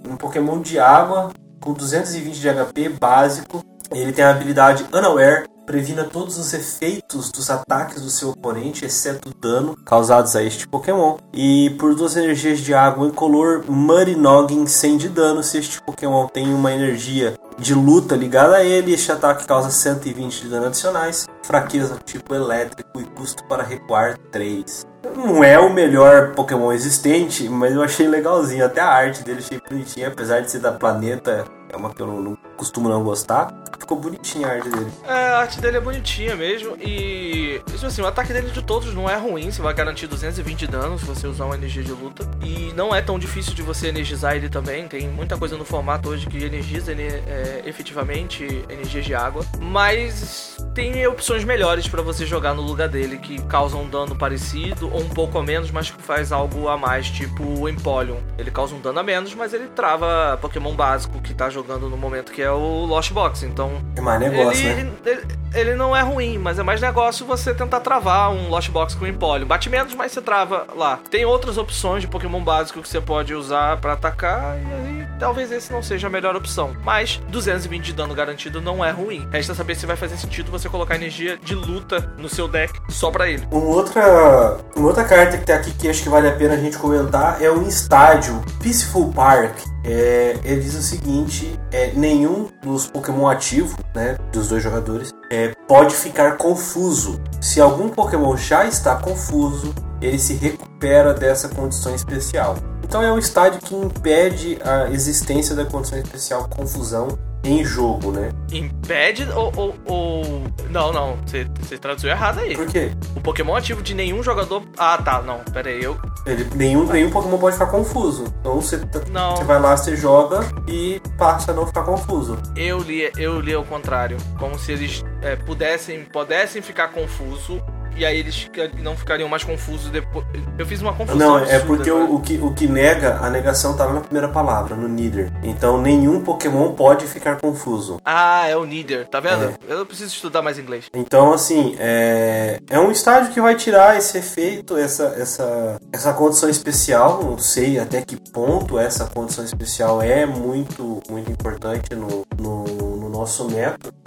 [0.08, 1.32] um Pokémon de água
[1.62, 3.64] com 220 de HP básico.
[3.92, 9.32] Ele tem a habilidade Unaware, previna todos os efeitos dos ataques do seu oponente, exceto
[9.40, 11.18] dano causados a este Pokémon.
[11.32, 16.26] E por duas energias de água incolor, Muddy Noggin 100 de dano se este Pokémon
[16.26, 18.96] tem uma energia de luta ligada a ele.
[18.96, 24.88] Este ataque causa 120 de dano adicionais, fraqueza tipo elétrico e custo para recuar 3.
[25.16, 28.66] Não é o melhor Pokémon existente, mas eu achei legalzinho.
[28.66, 32.08] Até a arte dele achei bonitinha, apesar de ser da planeta é uma que eu
[32.08, 33.54] não, costumo não gostar.
[33.80, 34.92] Ficou bonitinha a arte dele.
[35.08, 36.76] É, a arte dele é bonitinha mesmo.
[36.76, 37.62] E.
[37.74, 39.50] Isso assim, o ataque dele de todos não é ruim.
[39.50, 42.30] Você vai garantir 220 danos se você usar uma energia de luta.
[42.44, 44.88] E não é tão difícil de você energizar ele também.
[44.90, 49.46] Tem muita coisa no formato hoje que energiza ele, é, efetivamente energias de água.
[49.60, 54.94] Mas tem opções melhores para você jogar no lugar dele que causam um dano parecido
[54.94, 58.18] ou um pouco a menos, mas que faz algo a mais, tipo o Empoleon.
[58.38, 61.98] Ele causa um dano a menos, mas ele trava Pokémon básico que tá jogando no
[61.98, 63.44] momento que é o Lost Box.
[63.44, 64.92] Então É mais negócio, ele, né?
[65.06, 65.22] ele,
[65.54, 69.06] ele não é ruim, mas é mais negócio você tentar travar um Lost Box com
[69.08, 69.46] Empoleon.
[69.46, 71.00] Bate menos, mas você trava lá.
[71.10, 74.89] Tem outras opções de Pokémon básico que você pode usar pra atacar, e aí
[75.20, 76.76] talvez esse não seja a melhor opção.
[76.84, 79.28] Mas 220 de dano garantido não é ruim.
[79.32, 83.12] Resta saber se vai fazer sentido você colocar energia de luta no seu deck só
[83.12, 83.48] pra ele.
[83.52, 86.58] Uma outra, uma outra carta que tá aqui que acho que vale a pena a
[86.58, 89.58] gente comentar é o estádio Peaceful Park.
[89.84, 95.54] É, ele diz o seguinte: é, nenhum dos Pokémon ativos, né, dos dois jogadores, é,
[95.68, 97.22] pode ficar confuso.
[97.42, 102.56] Se algum Pokémon já está confuso, ele se recupera dessa condição especial.
[102.90, 108.32] Então é um estádio que impede a existência da condição especial confusão em jogo, né?
[108.52, 109.54] Impede ou.
[109.56, 110.24] ou, ou...
[110.72, 112.56] Não, não, você, traduziu errado aí.
[112.56, 112.92] Por quê?
[113.16, 114.64] O Pokémon ativo de nenhum jogador.
[114.76, 115.98] Ah, tá, não, pera aí, eu.
[116.26, 118.24] Ele, nenhum, nenhum Pokémon pode ficar confuso.
[118.40, 119.36] Então você, tá- Não.
[119.36, 122.40] você vai lá, você joga e passa a não ficar confuso.
[122.56, 124.18] Eu li, eu li ao contrário.
[124.40, 127.62] Como se eles é, pudessem, pudessem ficar confuso.
[127.96, 130.26] E aí eles não ficariam mais confusos depois.
[130.58, 131.18] Eu fiz uma confusão.
[131.18, 132.06] Não, é absurda porque agora.
[132.06, 135.32] o, o que, o que nega, a negação lá na primeira palavra, no Neither.
[135.44, 138.00] Então nenhum Pokémon pode ficar confuso.
[138.06, 139.46] Ah, é o Neither, tá vendo?
[139.46, 139.74] É.
[139.74, 140.86] Eu preciso estudar mais inglês.
[140.94, 146.50] Então, assim, é, é um estádio que vai tirar esse efeito, essa, essa, essa condição
[146.50, 147.24] especial.
[147.24, 152.89] Não sei até que ponto essa condição especial é muito, muito importante no, no
[153.20, 153.98] nosso método.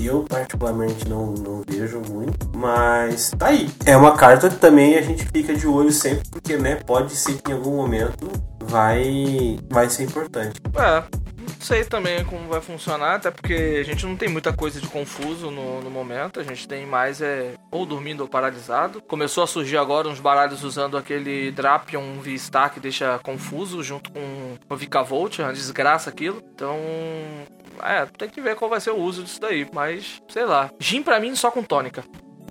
[0.00, 3.68] Eu, particularmente, não, não vejo muito, mas tá aí.
[3.84, 7.40] É uma carta que também a gente fica de olho sempre, porque né, pode ser
[7.42, 10.60] que em algum momento vai, vai ser importante.
[10.74, 11.04] É,
[11.36, 14.86] não sei também como vai funcionar, até porque a gente não tem muita coisa de
[14.86, 19.02] confuso no, no momento, a gente tem mais é ou dormindo ou paralisado.
[19.02, 24.56] Começou a surgir agora uns baralhos usando aquele Drapion V-Star que deixa confuso junto com
[24.68, 26.42] o Vicavolt, é uma desgraça aquilo.
[26.54, 26.78] Então,
[27.82, 30.70] é, tem que ver qual vai ser o uso disso daí, mas sei lá.
[30.78, 32.04] Gin pra mim só com tônica.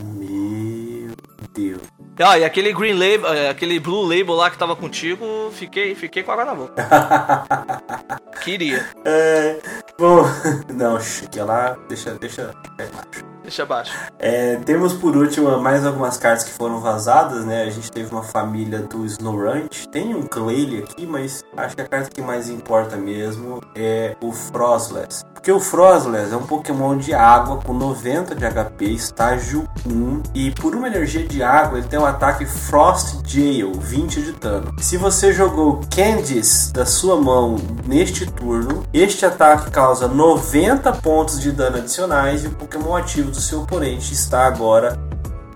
[0.03, 1.15] Meu
[1.53, 1.81] Deus.
[2.19, 6.21] Ah, e aquele Green Label, é, aquele Blue Label lá que tava contigo, fiquei, fiquei
[6.21, 6.75] com água na boca.
[8.43, 8.85] Queria.
[9.05, 9.59] É,
[9.97, 10.23] bom,
[10.73, 10.97] não,
[11.31, 13.30] que lá, deixa, deixa, baixo.
[13.51, 13.91] Deixa abaixo.
[14.17, 17.63] É, temos por último mais algumas cartas que foram vazadas, né?
[17.63, 21.87] A gente teve uma família do Snorunt, tem um Clayle aqui, mas acho que a
[21.87, 25.25] carta que mais importa mesmo é o Frostless.
[25.41, 30.51] Porque o Frostless é um Pokémon de água com 90 de HP, estágio 1, e
[30.51, 34.71] por uma energia de água ele tem um ataque Frost Jail, 20 de dano.
[34.77, 37.55] Se você jogou Candice da sua mão
[37.87, 43.41] neste turno, este ataque causa 90 pontos de dano adicionais e o Pokémon ativo do
[43.41, 44.95] seu oponente está agora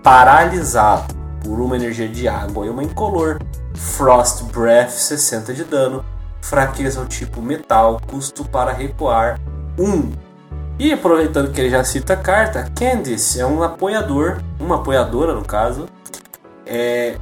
[0.02, 1.14] paralisado
[1.44, 3.38] por uma energia de água e uma incolor.
[3.72, 6.04] Frost Breath, 60 de dano.
[6.40, 9.38] Fraqueza ao tipo metal, custo para recuar
[9.78, 10.12] 1.
[10.78, 15.44] E aproveitando que ele já cita a carta, Candice é um apoiador, uma apoiadora no
[15.44, 15.86] caso.
[16.66, 17.16] É,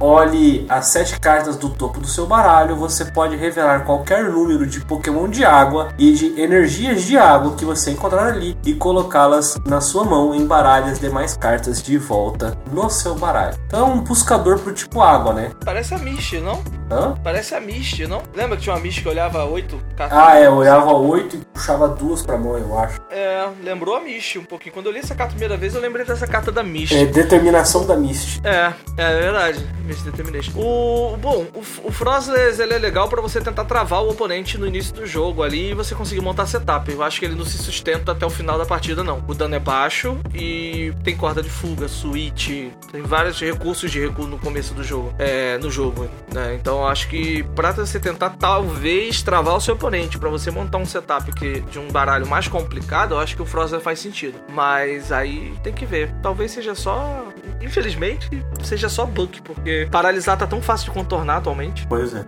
[0.00, 2.76] olhe as sete cartas do topo do seu baralho.
[2.76, 7.64] Você pode revelar qualquer número de Pokémon de água e de energias de água que
[7.64, 10.34] você encontrar ali e colocá-las na sua mão.
[10.34, 13.56] Embaralhe as demais cartas de volta no seu baralho.
[13.66, 15.50] Então é um buscador pro tipo água, né?
[15.64, 16.62] Parece a Misty, não?
[16.90, 17.14] Hã?
[17.22, 18.22] Parece a Misty, não?
[18.34, 20.18] Lembra que tinha uma Misty que olhava oito cartas?
[20.18, 23.00] Ah, é, eu olhava oito e puxava duas pra mão, eu acho.
[23.10, 24.74] É, lembrou a Misty um pouquinho.
[24.74, 26.96] Quando eu li essa carta a primeira vez, eu lembrei dessa carta da Misty.
[26.96, 28.40] É determinação da Mist.
[28.44, 29.66] É, é verdade.
[30.58, 34.66] O, bom, o, o Frostless ele é legal pra você tentar travar o oponente no
[34.66, 36.90] início do jogo ali e você conseguir montar setup.
[36.90, 39.24] Eu acho que ele não se sustenta até o final da partida, não.
[39.26, 44.26] O dano é baixo e tem corda de fuga, switch, tem vários recursos de recuo
[44.26, 45.14] no começo do jogo.
[45.18, 46.54] É, no jogo, né?
[46.54, 50.86] Então acho que pra você tentar talvez travar o seu oponente, pra você montar um
[50.86, 54.38] setup que, de um baralho mais complicado, eu acho que o Frostless faz sentido.
[54.52, 56.12] Mas aí tem que ver.
[56.22, 57.26] Talvez seja só.
[57.64, 58.28] Infelizmente,
[58.62, 61.86] seja só bug, porque paralisar tá tão fácil de contornar atualmente.
[61.86, 62.24] Pois é.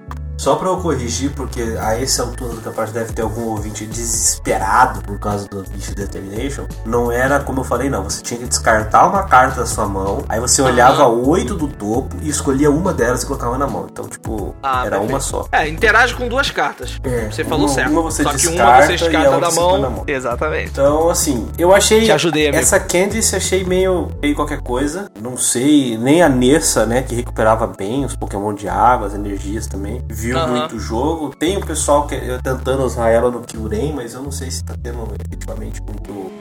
[0.47, 5.01] Só pra eu corrigir, porque a essa altura do campeonato deve ter algum ouvinte desesperado
[5.03, 6.67] por causa do Beast Determination.
[6.85, 8.05] Não era como eu falei, não.
[8.05, 12.15] Você tinha que descartar uma carta da sua mão, aí você olhava oito do topo
[12.23, 13.89] e escolhia uma delas e colocava na mão.
[13.91, 15.11] Então, tipo, Ah, era perfeito.
[15.11, 15.49] uma só.
[15.51, 16.97] É, interage com duas cartas.
[17.03, 17.91] É, Você falou uma- certo.
[17.91, 19.79] uma você Só que uma descarta você descarta da mão.
[19.81, 20.05] na mão.
[20.07, 20.71] Exatamente.
[20.71, 22.05] Então, assim, eu achei.
[22.05, 22.63] Te ajudei, amigo.
[22.63, 25.11] Essa Candice achei meio, meio qualquer coisa.
[25.21, 29.67] Não sei, nem a Nessa, né, que recuperava bem os Pokémon de água, as energias
[29.67, 30.01] também.
[30.09, 31.35] Viu Muito o jogo.
[31.37, 34.65] Tem o pessoal que, eh, tentando usar ela no Kyurem, mas eu não sei se
[34.65, 36.33] tá tendo efetivamente muito,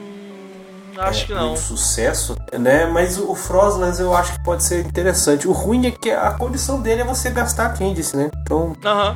[0.98, 1.56] Acho é, que não.
[1.56, 2.36] sucesso.
[2.58, 2.86] né?
[2.86, 5.46] Mas o Frostless eu acho que pode ser interessante.
[5.48, 8.30] O ruim é que a condição dele é você gastar Candice, né?
[8.42, 8.74] Então,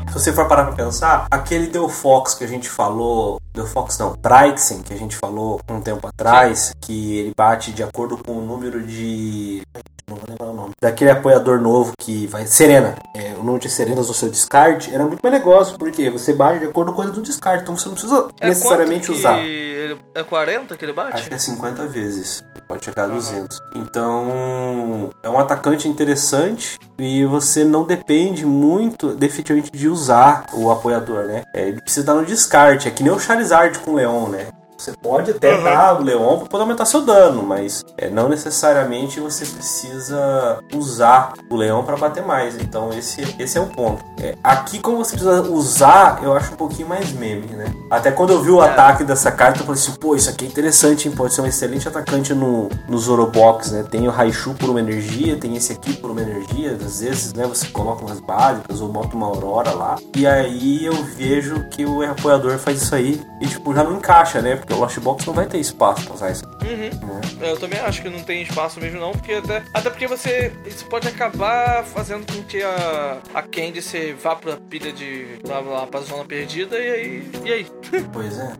[0.08, 3.98] se você for parar pra pensar, aquele Del Fox que a gente falou, Del Fox
[3.98, 8.32] não, Brixen, que a gente falou um tempo atrás, que ele bate de acordo com
[8.32, 9.62] o número de.
[10.08, 10.70] Não vou lembrar o nome.
[10.82, 12.44] Daquele apoiador novo que vai.
[12.46, 12.96] Serena.
[13.14, 16.58] É, o número de serenas no seu descarte era muito mais negócio, porque você bate
[16.58, 19.38] de acordo com a coisa do descarte, então você não precisa É necessariamente que usar.
[19.38, 21.14] é 40 que ele bate?
[21.14, 22.44] Acho que é 50 vezes.
[22.66, 23.60] Pode chegar a 200.
[23.74, 31.24] Então, é um atacante interessante e você não depende muito, definitivamente, de usar o apoiador,
[31.24, 31.42] né?
[31.52, 32.86] É, ele precisa dar no descarte.
[32.86, 34.48] É que nem o Charizard com o Leon, né?
[34.80, 39.20] Você pode até dar o Leon para poder aumentar seu dano, mas é, não necessariamente
[39.20, 42.56] você precisa usar o Leão para bater mais.
[42.56, 44.02] Então esse, esse é o ponto.
[44.18, 47.66] É, aqui, como você precisa usar, eu acho um pouquinho mais meme, né?
[47.90, 50.48] Até quando eu vi o ataque dessa carta, eu falei assim: pô, isso aqui é
[50.48, 51.14] interessante, hein?
[51.14, 53.82] pode ser um excelente atacante no, no Zorobox, né?
[53.82, 56.78] Tem o Raichu por uma energia, tem esse aqui por uma energia.
[56.82, 59.96] Às vezes, né, você coloca umas básicas ou bota uma Aurora lá.
[60.16, 64.40] E aí eu vejo que o apoiador faz isso aí e, tipo, já não encaixa,
[64.40, 64.56] né?
[64.70, 66.44] Porque o Lost Box não vai ter espaço pra usar isso.
[66.46, 67.20] Uhum.
[67.40, 70.84] Eu também acho que não tem espaço mesmo não, porque até, até porque você isso
[70.86, 76.00] pode acabar fazendo com que a, a Candice vá pra pilha de lá, lá pra
[76.00, 77.66] zona perdida e aí e aí,
[78.12, 78.52] Pois é.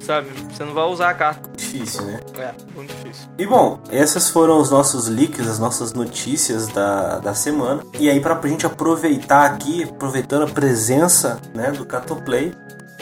[0.00, 0.30] sabe?
[0.50, 1.50] Você não vai usar a carta.
[1.54, 2.20] Difícil, né?
[2.38, 3.28] É, muito difícil.
[3.36, 7.82] E bom, esses foram os nossos leaks, as nossas notícias da, da semana.
[7.98, 12.54] E aí, pra gente aproveitar aqui, aproveitando a presença né, do Catoplay,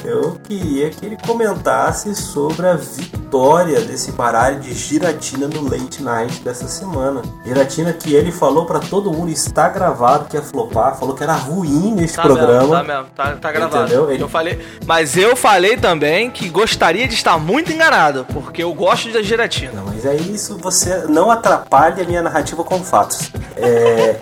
[0.04, 6.40] eu queria que ele comentasse sobre a vitória desse baralho de Giratina no Late Night
[6.42, 7.22] dessa semana.
[7.44, 11.34] Giratina que ele falou pra todo mundo, está gravado que ia flopar, falou que era
[11.34, 12.52] ruim neste Tá programa.
[12.58, 13.84] mesmo, tá mesmo, tá, tá gravado.
[13.84, 14.10] Entendeu?
[14.10, 18.72] Ele- Eu falei, mas eu falei também que gostaria de estar muito enganado, porque eu
[18.74, 19.72] gosto da giratina.
[19.72, 23.30] Não, mas aí isso você não atrapalha a minha narrativa com fatos.
[23.56, 24.16] É,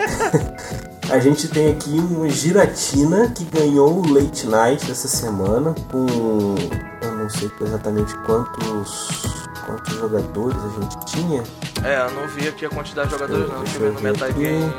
[1.09, 6.55] a gente tem aqui uma giratina que ganhou o Late Night dessa semana com
[7.01, 11.43] eu não sei exatamente quantos quantos jogadores a gente tinha.
[11.83, 13.63] É, eu não vi aqui a quantidade de jogadores não.
[13.63, 14.73] Deixa eu ver no eu metagame.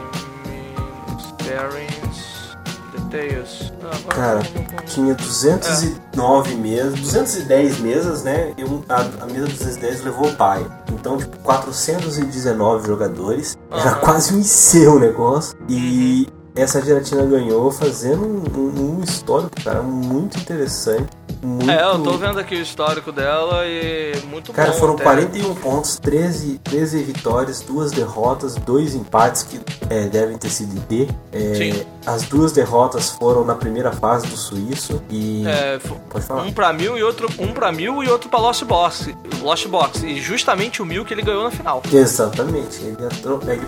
[3.08, 3.72] Details.
[3.82, 4.40] Ah, Cara,
[4.86, 8.52] tinha 209 mesas, 210 mesas, né?
[8.56, 10.64] E um- a, a mesa 210 levou o pai.
[10.92, 13.56] Então, tipo, 419 jogadores.
[13.70, 14.00] Era Aham.
[14.00, 15.56] quase um IC o negócio.
[15.68, 21.08] E essa gelatina ganhou fazendo um, um, um histórico, cara, muito interessante.
[21.42, 21.70] Muito...
[21.70, 24.78] É, eu tô vendo aqui o histórico dela e muito Cara, bom.
[24.78, 25.04] foram até.
[25.04, 29.60] 41 pontos, 13, 13 vitórias, duas derrotas, dois empates que
[29.90, 31.08] é, devem ter sido D.
[31.32, 31.86] É, Sim.
[32.06, 35.46] as duas derrotas foram na primeira fase do suíço e.
[35.46, 35.78] É,
[36.08, 36.42] Pode falar.
[36.42, 40.02] um pra mil e outro um para mil e outro pra Lost Box, Lost Box
[40.02, 41.82] e justamente o mil que ele ganhou na final.
[41.92, 43.66] Exatamente, ele, entrou, ele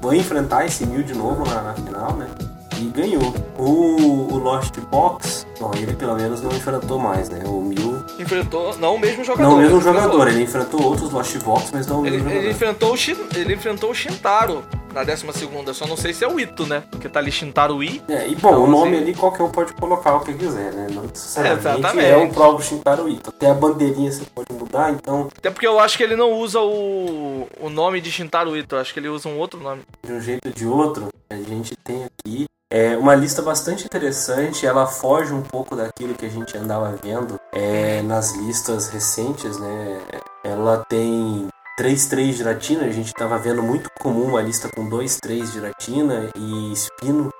[0.00, 2.26] foi enfrentar esse Mil de novo na, na final, né?
[2.80, 3.34] E ganhou.
[3.58, 7.42] O, o Lost Box, bom, ele pelo menos não enfrentou mais, né?
[7.44, 8.02] O Mil.
[8.18, 9.48] Enfrentou não o mesmo jogador.
[9.50, 12.16] Não o mesmo ele enfrentou- jogador, ele enfrentou outros Lost Box, mas não o Ele,
[12.16, 12.54] mesmo ele jogador.
[12.54, 14.64] enfrentou o Shin, ele enfrentou o Shintaro
[14.94, 16.82] na 12 segunda, só não sei se é o Ito, né?
[16.90, 18.02] Porque tá ali Shintaro I.
[18.08, 20.72] É, e bom, Então, o nome assim- ali qualquer um pode colocar o que quiser,
[20.72, 20.86] né?
[20.90, 22.08] Não necessariamente Exatamente.
[22.08, 23.28] é o próprio Shintaro Ito.
[23.30, 26.58] Até a bandeirinha você pode mudar, então, Até porque eu acho que ele não usa
[26.60, 29.82] o, o nome de Shintaro Ito, eu acho que ele usa um outro nome.
[30.04, 34.64] de um jeito ou de outro, a gente tem aqui é, uma lista bastante interessante.
[34.64, 40.00] Ela foge um pouco daquilo que a gente andava vendo é, nas listas recentes, né?
[40.44, 41.48] Ela tem
[41.78, 47.30] 3-3 giratina, a gente estava vendo muito comum uma lista com 2-3 giratina e espino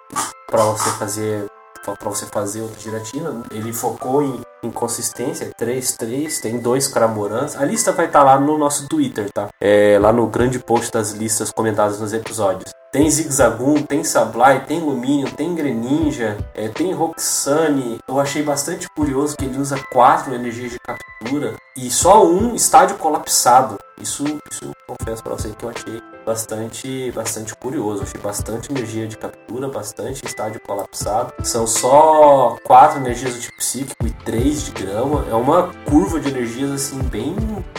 [0.48, 1.46] para você fazer
[1.82, 3.42] para você fazer outra giratina.
[3.50, 7.56] Ele focou em, em consistência, 3-3, tem dois Cramorans.
[7.56, 9.48] A lista vai estar lá no nosso Twitter, tá?
[9.58, 12.70] É, lá no grande post das listas comentadas nos episódios.
[12.92, 18.00] Tem Zigzagoon, tem Sablai, tem Luminion, tem Greninja, é, tem Roxane.
[18.08, 22.96] Eu achei bastante curioso que ele usa quatro energias de captura e só um estádio
[22.96, 23.78] colapsado.
[24.00, 28.02] Isso, isso confesso pra você que eu achei bastante, bastante curioso.
[28.02, 31.32] Achei bastante energia de captura, bastante estádio colapsado.
[31.42, 35.24] São só quatro energias do tipo psíquico e três de grama.
[35.30, 37.34] É uma curva de energias assim bem,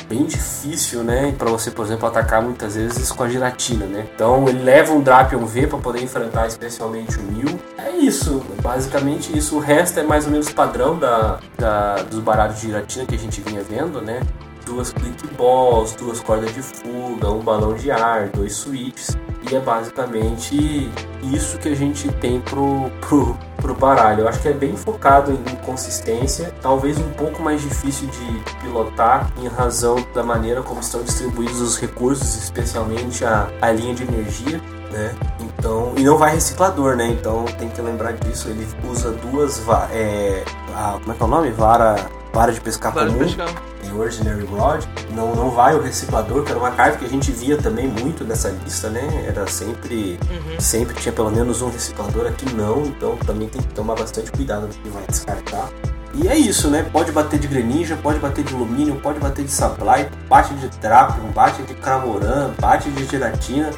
[0.07, 1.33] bem difícil, né?
[1.37, 4.07] Pra você, por exemplo, atacar muitas vezes com a giratina, né?
[4.15, 7.59] Então ele leva um Drapion V pra poder enfrentar especialmente o Mil.
[7.77, 9.55] É isso, basicamente isso.
[9.55, 13.17] O resto é mais ou menos padrão da, da- dos baralhos de giratina que a
[13.17, 14.21] gente vinha vendo, né?
[14.65, 19.17] Duas click balls, duas cordas de fuga, um balão de ar, dois switches.
[19.49, 20.91] E é basicamente
[21.23, 24.21] isso que a gente tem pro, pro, pro baralho.
[24.21, 29.31] Eu acho que é bem focado em consistência, talvez um pouco mais difícil de pilotar
[29.37, 34.61] em razão da maneira como estão distribuídos os recursos, especialmente a, a linha de energia.
[34.91, 35.15] Né?
[35.39, 37.07] Então, e não vai reciclador, né?
[37.07, 38.49] Então tem que lembrar disso.
[38.49, 40.43] Ele usa duas é,
[40.75, 41.49] a, como é que é o nome?
[41.51, 41.95] Vara
[42.33, 43.25] vara de pescar comum.
[43.25, 43.71] De pescar.
[43.97, 44.83] Ordinary Rod.
[45.11, 48.23] Não, não vai o reciclador, que era uma carta que a gente via também muito
[48.23, 49.25] nessa lista, né?
[49.27, 50.19] Era sempre.
[50.29, 50.59] Uhum.
[50.59, 54.67] Sempre tinha pelo menos um reciclador aqui não, então também tem que tomar bastante cuidado
[54.67, 55.69] no que vai descartar.
[56.13, 56.85] E é isso, né?
[56.91, 61.31] Pode bater de Greninja, pode bater de alumínio, pode bater de Supply, bate de Drapion,
[61.33, 63.71] bate de Cramoran, bate de Gelatina.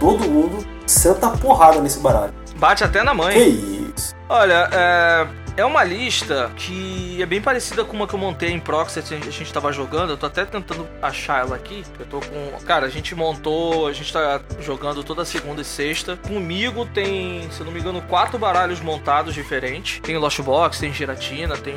[0.00, 2.34] Todo mundo senta porrada nesse baralho.
[2.58, 3.34] Bate até na mãe.
[3.34, 4.14] Que isso.
[4.28, 8.60] Olha, é é uma lista que é bem parecida com uma que eu montei em
[8.60, 10.10] Proxy, a gente tava jogando.
[10.10, 11.82] Eu tô até tentando achar ela aqui.
[11.98, 12.64] Eu tô com.
[12.66, 16.16] Cara, a gente montou, a gente tá jogando toda segunda e sexta.
[16.16, 20.00] Comigo tem, se eu não me engano, quatro baralhos montados diferentes.
[20.00, 21.74] Tem Lost Box, tem Giratina, tem,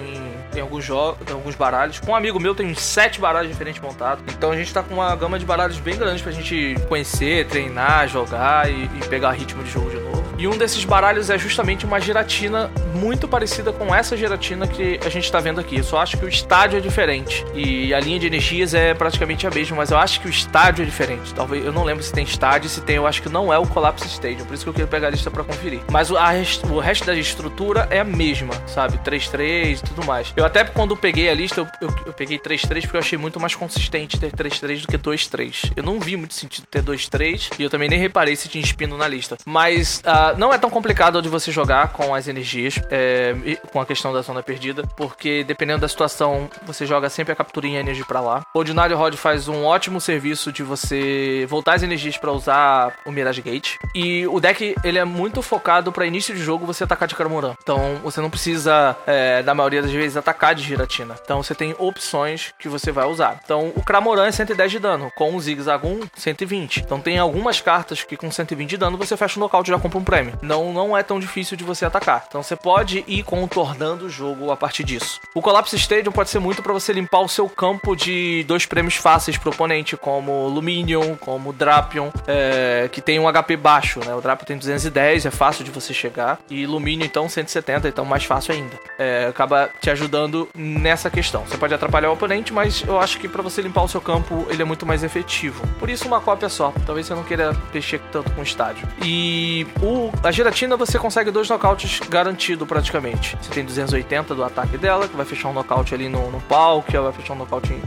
[0.51, 1.99] tem alguns jogos, tem alguns baralhos.
[1.99, 4.23] Com um amigo meu tem sete baralhos diferentes montados.
[4.27, 8.09] Então a gente tá com uma gama de baralhos bem grande pra gente conhecer, treinar,
[8.09, 10.19] jogar e, e pegar ritmo de jogo de novo.
[10.39, 15.09] E um desses baralhos é justamente uma giratina muito parecida com essa giratina que a
[15.09, 15.77] gente está vendo aqui.
[15.77, 17.45] Eu só acho que o estádio é diferente.
[17.53, 20.83] E a linha de energias é praticamente a mesma, mas eu acho que o estádio
[20.83, 21.33] é diferente.
[21.33, 23.65] Talvez eu não lembro se tem estádio, se tem, eu acho que não é o
[23.65, 24.45] Collapse Stadium.
[24.45, 25.81] Por isso que eu quero pegar a lista para conferir.
[25.91, 26.31] Mas a,
[26.69, 28.97] o resto da estrutura é a mesma, sabe?
[28.99, 30.33] 3-3 e tudo mais.
[30.35, 33.39] Eu até quando peguei a lista, eu, eu, eu peguei 3-3 porque eu achei muito
[33.39, 35.73] mais consistente ter 3-3 do que 2-3.
[35.75, 38.97] Eu não vi muito sentido ter 2-3 e eu também nem reparei se tinha espino
[38.97, 39.37] na lista.
[39.45, 43.35] Mas uh, não é tão complicado de você jogar com as energias, é,
[43.71, 47.79] com a questão da zona perdida, porque dependendo da situação, você joga sempre a capturinha
[47.79, 48.43] energia para lá.
[48.53, 53.11] O Ordinário Rod faz um ótimo serviço de você voltar as energias para usar o
[53.11, 53.75] Mirage Gate.
[53.93, 57.55] E o deck, ele é muito focado para início de jogo você atacar de Cramoran.
[57.61, 61.15] Então, você não precisa, é, na maioria das vezes, atacar de Giratina.
[61.23, 63.39] Então, você tem opções que você vai usar.
[63.43, 66.81] Então, o Cramoran é 110 de dano, com o Zig Zagoon 120.
[66.81, 69.79] Então, tem algumas cartas que com 120 de dano você fecha o nocaute e já
[69.79, 70.37] compra um prêmio.
[70.41, 72.25] Não, não é tão difícil de você atacar.
[72.27, 75.19] Então você pode ir contornando o jogo a partir disso.
[75.33, 78.95] O Collapse Stadium pode ser muito para você limpar o seu campo de dois prêmios
[78.95, 84.13] fáceis pro oponente, como Luminion, como Drapion, é, que tem um HP baixo, né?
[84.13, 86.39] O Drapion tem 210, é fácil de você chegar.
[86.49, 88.77] E Luminion, então, 170, então mais fácil ainda.
[88.97, 91.43] É, acaba te ajudando nessa questão.
[91.45, 94.45] Você pode atrapalhar o oponente, mas eu acho que para você limpar o seu campo,
[94.49, 95.65] ele é muito mais efetivo.
[95.79, 96.71] Por isso, uma cópia só.
[96.85, 98.87] Talvez você não queira mexer tanto com o estádio.
[99.03, 103.38] E o, a gelatina você consegue dois nocautes garantido praticamente.
[103.41, 106.83] Você tem 280 do ataque dela, que vai fechar um nocaute ali no, no pau,
[106.83, 107.81] que vai fechar um nocaute em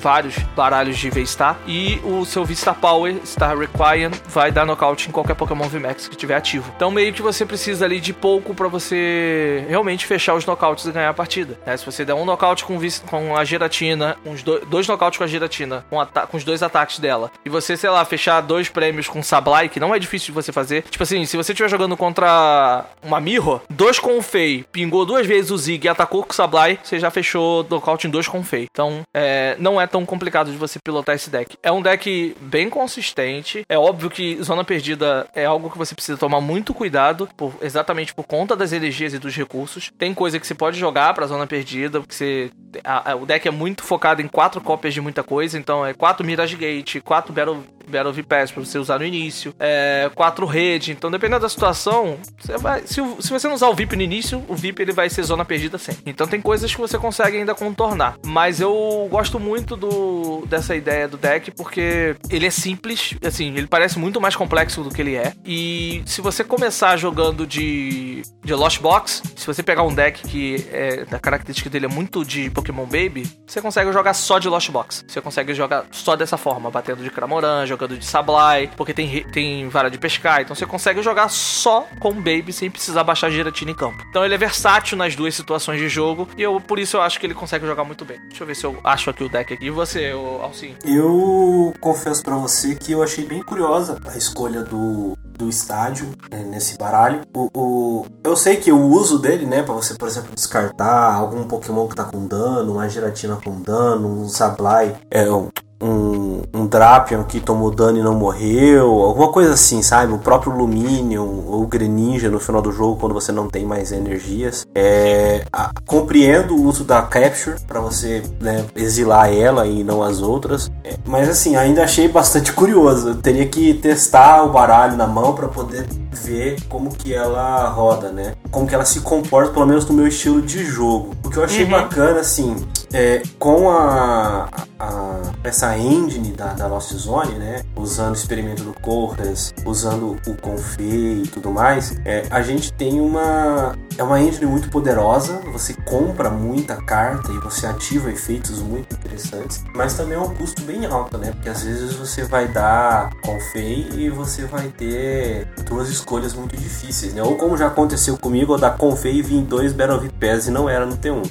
[0.00, 1.58] vários baralhos de V-Star.
[1.66, 6.14] E o seu V-Star Power, Star Requiem, vai dar nocaute em qualquer Pokémon VMAX que
[6.14, 6.72] estiver ativo.
[6.76, 10.92] Então meio que você precisa ali de pouco para você realmente fechar os nocautes e
[10.92, 11.58] ganhar a partida.
[11.66, 11.76] Né?
[11.76, 12.78] Se você der um nocaute com,
[13.08, 16.98] com a Giratina, uns dois, dois nocautes com a Giratina, com, com, os dois ataques
[16.98, 20.32] dela, e você, sei lá, fechar dois prêmios com Sablai, que não é difícil de
[20.32, 20.82] você fazer.
[20.82, 25.26] Tipo assim, se você estiver jogando contra uma Mirror, dois com o Fei, pingou duas
[25.26, 28.40] vezes o Zig e atacou com o Sablai, você já fechou nocaute em dois com
[28.40, 28.66] o Fei.
[28.70, 31.56] Então, é, não é tão complicado de você pilotar esse deck.
[31.62, 33.64] É um deck bem consistente.
[33.68, 38.14] É óbvio que Zona Perdida é algo que você precisa tomar muito cuidado, por, exatamente
[38.14, 39.90] por conta das energias e dos recursos.
[39.98, 42.50] Tem coisa que você pode jogar pra Zona Perdida, porque você,
[42.84, 45.92] a, a, o deck é muito focado em quatro cópias de muita coisa, então é
[45.92, 50.92] quatro Mirage Gate, quatro Battle, Battle VPass pra você usar no início, é, quatro rede.
[50.92, 52.82] Então, dependendo da situação, você vai.
[52.86, 55.44] Se, se você não usar o VIP no início, o VIP ele vai ser Zona
[55.44, 56.02] Perdida sempre.
[56.06, 58.16] Então, tem coisas que você consegue ainda contornar.
[58.24, 63.66] Mas eu gosto muito do dessa ideia do deck porque ele é simples, assim, ele
[63.66, 65.32] parece muito mais complexo do que ele é.
[65.44, 70.66] E se você começar jogando de, de Lost Box, se você pegar um deck que
[70.72, 74.70] é, a característica dele é muito de Pokémon Baby, você consegue jogar só de Lost
[74.70, 75.04] Box.
[75.06, 79.68] Você consegue jogar só dessa forma, batendo de Cramoran, jogando de Sablai, porque tem, tem
[79.68, 80.42] vara de pescar.
[80.42, 84.04] Então você consegue jogar só com Baby sem precisar baixar giratina em campo.
[84.10, 87.18] Então ele é versátil nas duas situações de jogo e eu por isso eu acho
[87.18, 88.18] que ele consegue jogar muito bem.
[88.28, 89.64] Deixa eu ver se eu acho aqui o deck aqui.
[89.64, 90.12] E você,
[90.42, 90.74] Alcim?
[90.84, 96.44] Eu confesso para você que eu achei bem curiosa a escolha do, do estádio né,
[96.44, 97.22] nesse baralho.
[97.34, 101.44] O, o, eu sei que o uso dele, né, para você, por exemplo, descartar algum
[101.44, 105.48] Pokémon que tá com dano, uma geratina com dano, um Sablai, é, um,
[105.82, 110.12] um, um Drapion que tomou dano e não morreu, alguma coisa assim, sabe?
[110.12, 114.66] O próprio Luminion ou Greninja no final do jogo, quando você não tem mais energias.
[114.74, 120.20] É, a, compreendo o uso da Capture para você né, exilar ela e não as
[120.20, 123.10] outras, é, mas assim, ainda achei bastante curioso.
[123.10, 128.10] Eu teria que testar o baralho na mão para poder ver como que ela roda,
[128.10, 128.34] né?
[128.50, 131.14] Como que ela se comporta, pelo menos no meu estilo de jogo.
[131.24, 131.70] O que eu achei uhum.
[131.70, 132.56] bacana, assim,
[132.92, 137.62] é, com a, a, essa engine da, da Lost Zone, né?
[137.76, 143.00] Usando o experimento do Corras, usando o Confei e tudo mais, é, a gente tem
[143.00, 145.40] uma é uma engine muito poderosa.
[145.52, 150.62] Você compra muita carta e você ativa efeitos muito interessantes, mas também é um custo
[150.62, 151.32] bem alto, né?
[151.32, 157.12] Porque às vezes você vai dar Confei e você vai ter duas escolhas muito difíceis,
[157.12, 157.22] né?
[157.22, 160.68] Ou como já aconteceu comigo, eu dar Confei e vim dois Battle Pass e não
[160.68, 161.22] era no T1.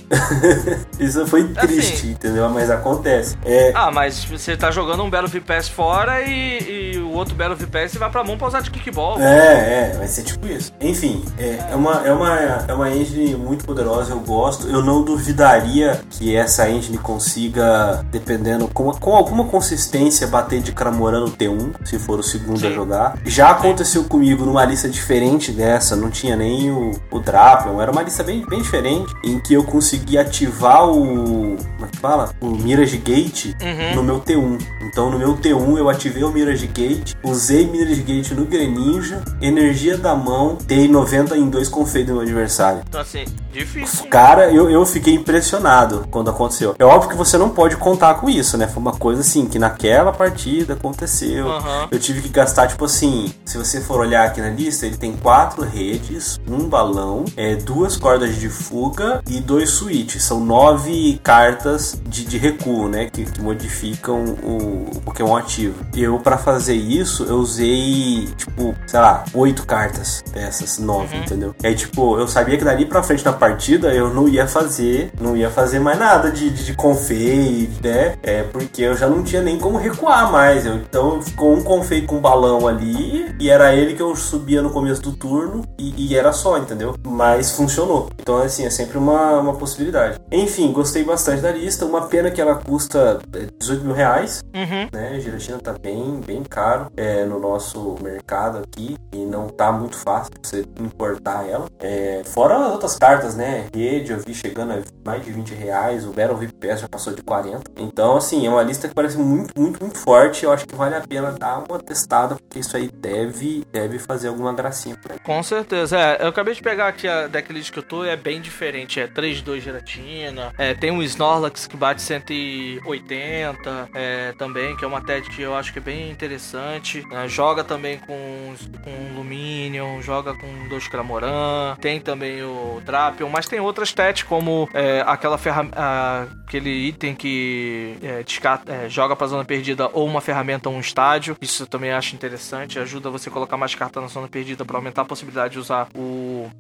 [1.00, 2.50] Isso foi assim, triste, assim, entendeu?
[2.50, 3.36] Mas acontece.
[3.44, 3.72] É...
[3.74, 7.96] Ah, mas você tá jogando um Battle VPS fora e, e o outro Battle VPS
[7.98, 9.20] vai pra mão pra usar de kickball.
[9.20, 10.74] É, é, vai ser tipo isso.
[10.80, 12.36] Enfim, é, é, uma, é, uma,
[12.68, 14.68] é uma engine muito poderosa, eu gosto.
[14.68, 21.20] Eu não duvidaria que essa engine consiga, dependendo, com, com alguma consistência, bater de Cramorã
[21.20, 22.68] no T1, se for o segundo Sim.
[22.68, 23.18] a jogar.
[23.26, 28.02] Já aconteceu comigo numa lista diferente dessa, não tinha nem o, o Drapion, era uma
[28.02, 32.30] lista bem, bem diferente, em que eu consegui ativar o como é que fala?
[32.42, 33.96] O Mirage Gate uhum.
[33.96, 34.60] no meu T1.
[34.82, 39.98] Então no meu T1 eu ativei o Mirage Gate, usei Mirage Gate no Greninja, energia
[39.98, 42.82] da mão, dei 90 em dois confeitos do meu adversário.
[42.88, 44.08] Então assim, difícil.
[44.08, 46.76] Cara, eu, eu fiquei impressionado quando aconteceu.
[46.78, 48.68] É óbvio que você não pode contar com isso, né?
[48.68, 51.48] Foi uma coisa assim que naquela partida aconteceu.
[51.48, 51.88] Uhum.
[51.92, 55.14] Eu tive que gastar, tipo assim, se você for olhar aqui na lista, ele tem
[55.14, 60.24] quatro redes, um balão, é, duas cordas de fuga e dois switches.
[60.24, 63.10] São nove cartas de, de recuo, né?
[63.10, 65.76] Que, que modificam o, o, Pokémon ativo.
[65.96, 71.24] Eu, para fazer isso, eu usei, tipo, sei lá, oito cartas dessas nove, uhum.
[71.24, 71.56] entendeu?
[71.64, 75.36] Aí, tipo, eu sabia que dali pra frente na partida eu não ia fazer, não
[75.36, 78.16] ia fazer mais nada de, de, de confei, né?
[78.22, 80.66] É, porque eu já não tinha nem como recuar mais.
[80.66, 84.62] Eu, então ficou um confei com um balão ali e era ele que eu subia
[84.62, 86.96] no começo do turno e, e era só, entendeu?
[87.06, 88.10] Mas funcionou.
[88.20, 90.20] Então, assim, é sempre uma, uma possibilidade.
[90.32, 91.86] Enfim, gostei bastante da lista.
[91.86, 93.20] Uma pena que ela custa
[93.60, 94.44] 18 é, mil reais.
[94.54, 94.90] Uhum.
[94.92, 95.14] Né?
[95.16, 98.98] A gelatina tá bem, bem caro é, no nosso mercado aqui.
[99.14, 101.68] E não tá muito fácil você importar ela.
[101.80, 103.68] É, fora as outras cartas, né?
[103.74, 106.06] Rede, eu vi chegando a mais de 20 reais.
[106.06, 107.72] O Battle VPS já passou de 40.
[107.78, 110.44] Então, assim, é uma lista que parece muito, muito, muito forte.
[110.44, 114.28] Eu acho que vale a pena dar uma testada, porque isso aí deve, deve fazer
[114.28, 115.20] alguma gracinha por aí.
[115.20, 115.98] Com certeza.
[115.98, 119.00] É, eu acabei de pegar aqui a decklist que eu tô, é bem diferente.
[119.00, 125.02] É 3-2 gelatina, é, tem um Snorlax que bate 180 é, também, que é uma
[125.02, 127.06] TED que eu acho que é bem interessante.
[127.08, 127.28] Né?
[127.28, 132.82] Joga também com, com Luminion, joga com dois Cramoran, tem também o
[133.20, 138.90] Drapion, mas tem outras TED como é, aquela ferramenta, aquele item que é, descarta, é,
[138.90, 141.36] joga pra zona perdida ou uma ferramenta ou um estádio.
[141.42, 144.78] Isso eu também acho interessante, ajuda você a colocar mais cartas na zona perdida para
[144.78, 146.00] aumentar a possibilidade de usar o,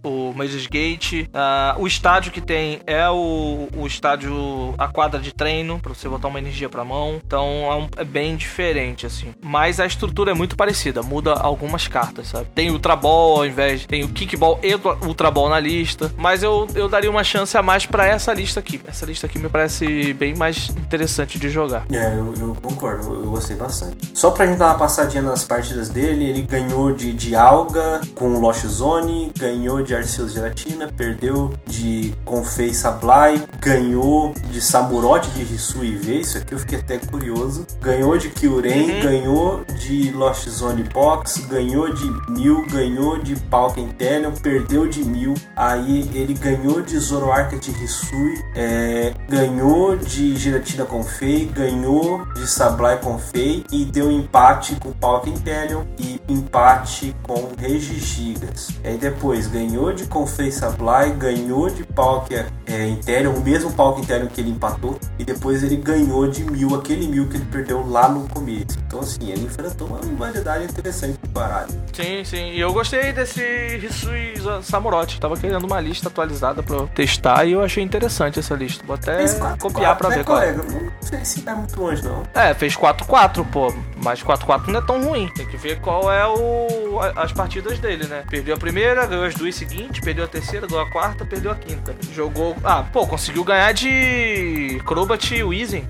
[0.04, 1.28] o Mages Gate.
[1.28, 6.08] Uh, o estádio que tem é o, o estádio a quadra de treino para você
[6.08, 7.20] botar uma energia para mão.
[7.26, 9.34] Então é, um, é, bem diferente assim.
[9.42, 12.48] Mas a estrutura é muito parecida, muda algumas cartas, sabe?
[12.56, 14.74] Tem Ultra Ball ao invés, tem o Kickball e
[15.06, 18.60] Ultra Ball na lista, mas eu, eu daria uma chance a mais para essa lista
[18.60, 18.82] aqui.
[18.86, 21.86] Essa lista aqui me parece bem mais interessante de jogar.
[21.92, 23.98] É, eu, eu concordo, eu, eu, gostei bastante.
[24.14, 28.40] Só pra gente dar uma passadinha nas partidas dele, ele ganhou de, de Alga com
[28.40, 35.96] Lost Zone, ganhou de Arceus Gelatina, perdeu de Confei Sablai, ganhou de Samurote de Hisui
[35.96, 37.68] V, isso aqui eu fiquei até curioso.
[37.80, 39.02] Ganhou de Kyurem, uhum.
[39.02, 45.36] ganhou de Lost Zone Box, ganhou de Mil, ganhou de Palkentelion, perdeu de Mil.
[45.56, 53.00] Aí ele ganhou de Zoroark de Hisui, é, ganhou de Giratina Confei, ganhou de Sablai
[53.00, 58.70] Confei e deu empate com Palkentelion e empate com Regigigas.
[58.84, 64.30] Aí depois ganhou de Confei Sablai, ganhou de Palk é, Interior, o mesmo Palk Interior
[64.30, 68.08] que ele empatou e depois ele ganhou de mil, aquele mil que ele perdeu lá
[68.08, 68.78] no começo.
[68.88, 71.70] Então, assim, ele enfrentou uma rivalidade interessante do baralho.
[71.94, 72.52] Sim, sim.
[72.52, 73.42] E eu gostei desse
[73.84, 74.34] Hisui
[74.64, 75.20] Samurote.
[75.20, 78.84] Tava querendo uma lista atualizada pra eu testar e eu achei interessante essa lista.
[78.86, 79.26] Vou até
[79.60, 80.54] copiar 4, pra né, ver qual é.
[80.54, 80.64] Não
[81.02, 82.24] sei se tá muito longe, não.
[82.34, 83.74] É, fez 4-4, pô.
[84.02, 85.28] Mas 4-4 não é tão ruim.
[85.36, 88.24] Tem que ver qual é o as partidas dele, né?
[88.30, 91.56] Perdeu a primeira, ganhou as duas seguintes, perdeu a terceira, ganhou a quarta, perdeu a
[91.56, 91.96] quinta.
[92.14, 92.56] Jogou.
[92.64, 95.88] Ah, pô, conseguiu ganhar de Crobat Weezing.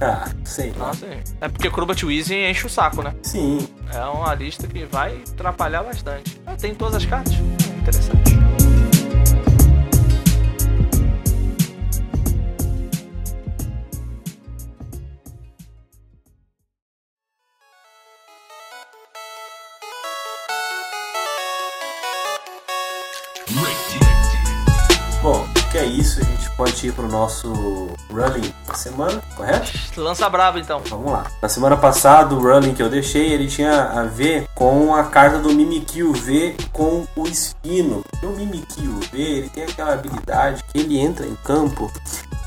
[0.00, 0.74] Ah, sei.
[0.80, 1.06] Ah, sim.
[1.40, 3.14] É porque Crobat Weezing enche o saco, né?
[3.22, 3.66] Sim.
[3.92, 6.40] É uma lista que vai atrapalhar bastante.
[6.46, 7.34] Ah, tem todas as cartas?
[7.78, 8.65] Interessante.
[26.56, 27.48] Pode ir pro nosso
[28.10, 29.72] running da semana, correto?
[29.96, 30.80] Lança brava então.
[30.88, 31.26] Vamos lá.
[31.40, 35.38] Na semana passada, o running que eu deixei, ele tinha a ver com a carta
[35.38, 38.04] do Mimikyu V com o Espino.
[38.22, 41.90] O Mimikyu V, ele tem aquela habilidade que ele entra em campo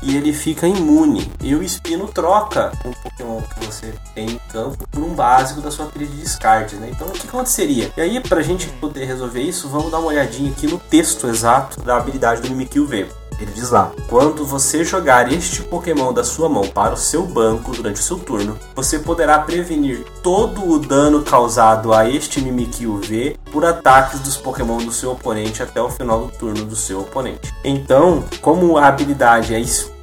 [0.02, 1.30] e ele fica imune.
[1.40, 5.70] E o Espino troca um Pokémon que você tem em campo por um básico da
[5.70, 6.88] sua trilha de descarte, né?
[6.90, 7.92] Então o que aconteceria?
[7.96, 11.80] E aí, pra gente poder resolver isso, vamos dar uma olhadinha aqui no texto exato
[11.80, 13.19] da habilidade do Mimikyu V.
[13.40, 17.72] Ele diz lá: Quando você jogar este Pokémon da sua mão para o seu banco
[17.72, 23.36] durante o seu turno, você poderá prevenir todo o dano causado a este Mimikyu V
[23.50, 27.52] por ataques dos Pokémon do seu oponente até o final do turno do seu oponente.
[27.64, 29.60] Então, como a habilidade é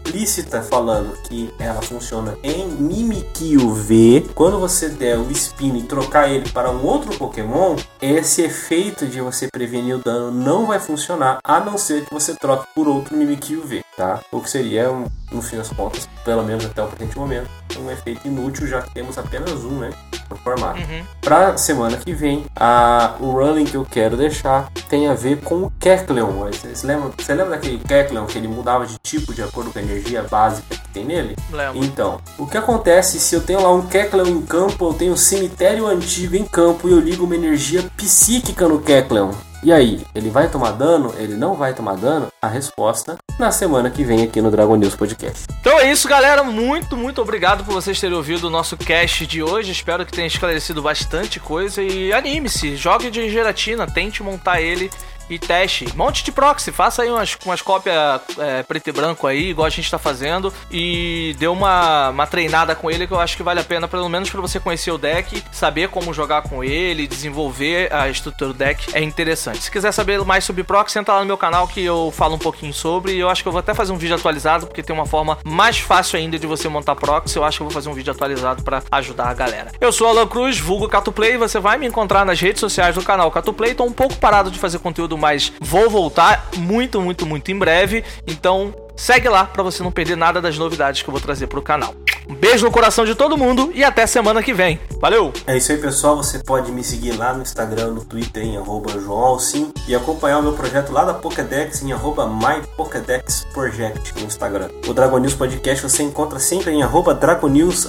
[0.08, 6.30] explícita falando que ela funciona em Mimikyu V, quando você der o Spin e trocar
[6.30, 11.40] ele para um outro Pokémon, esse efeito de você prevenir o dano não vai funcionar,
[11.44, 14.20] a não ser que você troque por outro Mimikyu V, tá?
[14.32, 14.90] O que seria,
[15.32, 18.94] no fim das contas, pelo menos até o presente momento, um efeito inútil, já que
[18.94, 19.90] temos apenas um, né?
[20.30, 20.80] No formato.
[20.80, 21.04] Uhum.
[21.22, 25.64] Pra semana que vem, a, o running que eu quero deixar tem a ver com
[25.64, 26.32] o Kecleon.
[26.52, 29.82] Vocês lembram, você lembra daquele Kecleon que ele mudava de tipo de acordo com a
[29.82, 31.36] energia básica que tem nele?
[31.52, 31.84] Lembro.
[31.84, 35.18] Então, o que acontece se eu tenho lá um Kecleon em campo, eu tenho um
[35.18, 39.32] cemitério antigo em campo e eu ligo uma energia psíquica no Kecleon?
[39.68, 41.14] E aí, ele vai tomar dano?
[41.18, 42.28] Ele não vai tomar dano?
[42.42, 45.44] A resposta na semana que vem aqui no Dragon News Podcast.
[45.60, 46.42] Então é isso, galera.
[46.42, 49.74] Muito, muito obrigado por vocês terem ouvido o nosso cast de hoje.
[49.74, 51.84] Espero que tenha esclarecido bastante coisa.
[51.84, 54.90] E anime-se, jogue de gelatina, tente montar ele
[55.30, 55.88] e teste.
[55.96, 57.96] Monte de proxy, faça aí umas, umas cópias
[58.38, 60.54] é, preto e branco aí, igual a gente tá fazendo.
[60.72, 64.08] E dê uma, uma treinada com ele que eu acho que vale a pena, pelo
[64.10, 68.58] menos para você conhecer o deck, saber como jogar com ele, desenvolver a estrutura do
[68.58, 68.90] deck.
[68.94, 69.64] É interessante.
[69.64, 72.40] Se quiser saber mais sobre proxy, entra lá no meu canal que eu falo um
[72.40, 73.14] pouquinho sobre.
[73.14, 75.38] E eu acho que eu vou até fazer um vídeo atualizado, porque tem uma forma
[75.46, 77.38] mais fácil ainda de você montar proxy.
[77.38, 79.72] Eu acho que eu vou fazer um vídeo atualizado para ajudar a galera.
[79.80, 81.38] Eu sou Alan Cruz, vulgo Catuplay.
[81.38, 83.74] Você vai me encontrar nas redes sociais do canal Catuplay.
[83.74, 88.04] Tô um pouco parado de fazer conteúdo mas vou voltar muito, muito, muito em breve.
[88.26, 91.62] Então segue lá para você não perder nada das novidades que eu vou trazer pro
[91.62, 91.94] canal.
[92.30, 94.80] Um beijo no coração de todo mundo e até semana que vem.
[95.00, 95.32] Valeu!
[95.46, 96.18] É isso aí, pessoal.
[96.18, 100.44] Você pode me seguir lá no Instagram, no Twitter, em arroba Alcim, e acompanhar o
[100.44, 104.70] meu projeto lá da Pokédex em arroba MyPokédexProject no Instagram.
[104.88, 107.88] O Dragon News Podcast você encontra sempre em arroba Dragonews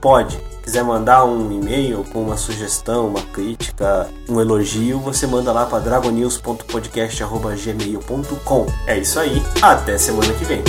[0.00, 0.36] pod.
[0.64, 5.80] Quiser mandar um e-mail com uma sugestão, uma crítica, um elogio, você manda lá para
[5.80, 8.66] dragonews.podcast.gmail.com.
[8.86, 10.64] É isso aí, até semana que vem.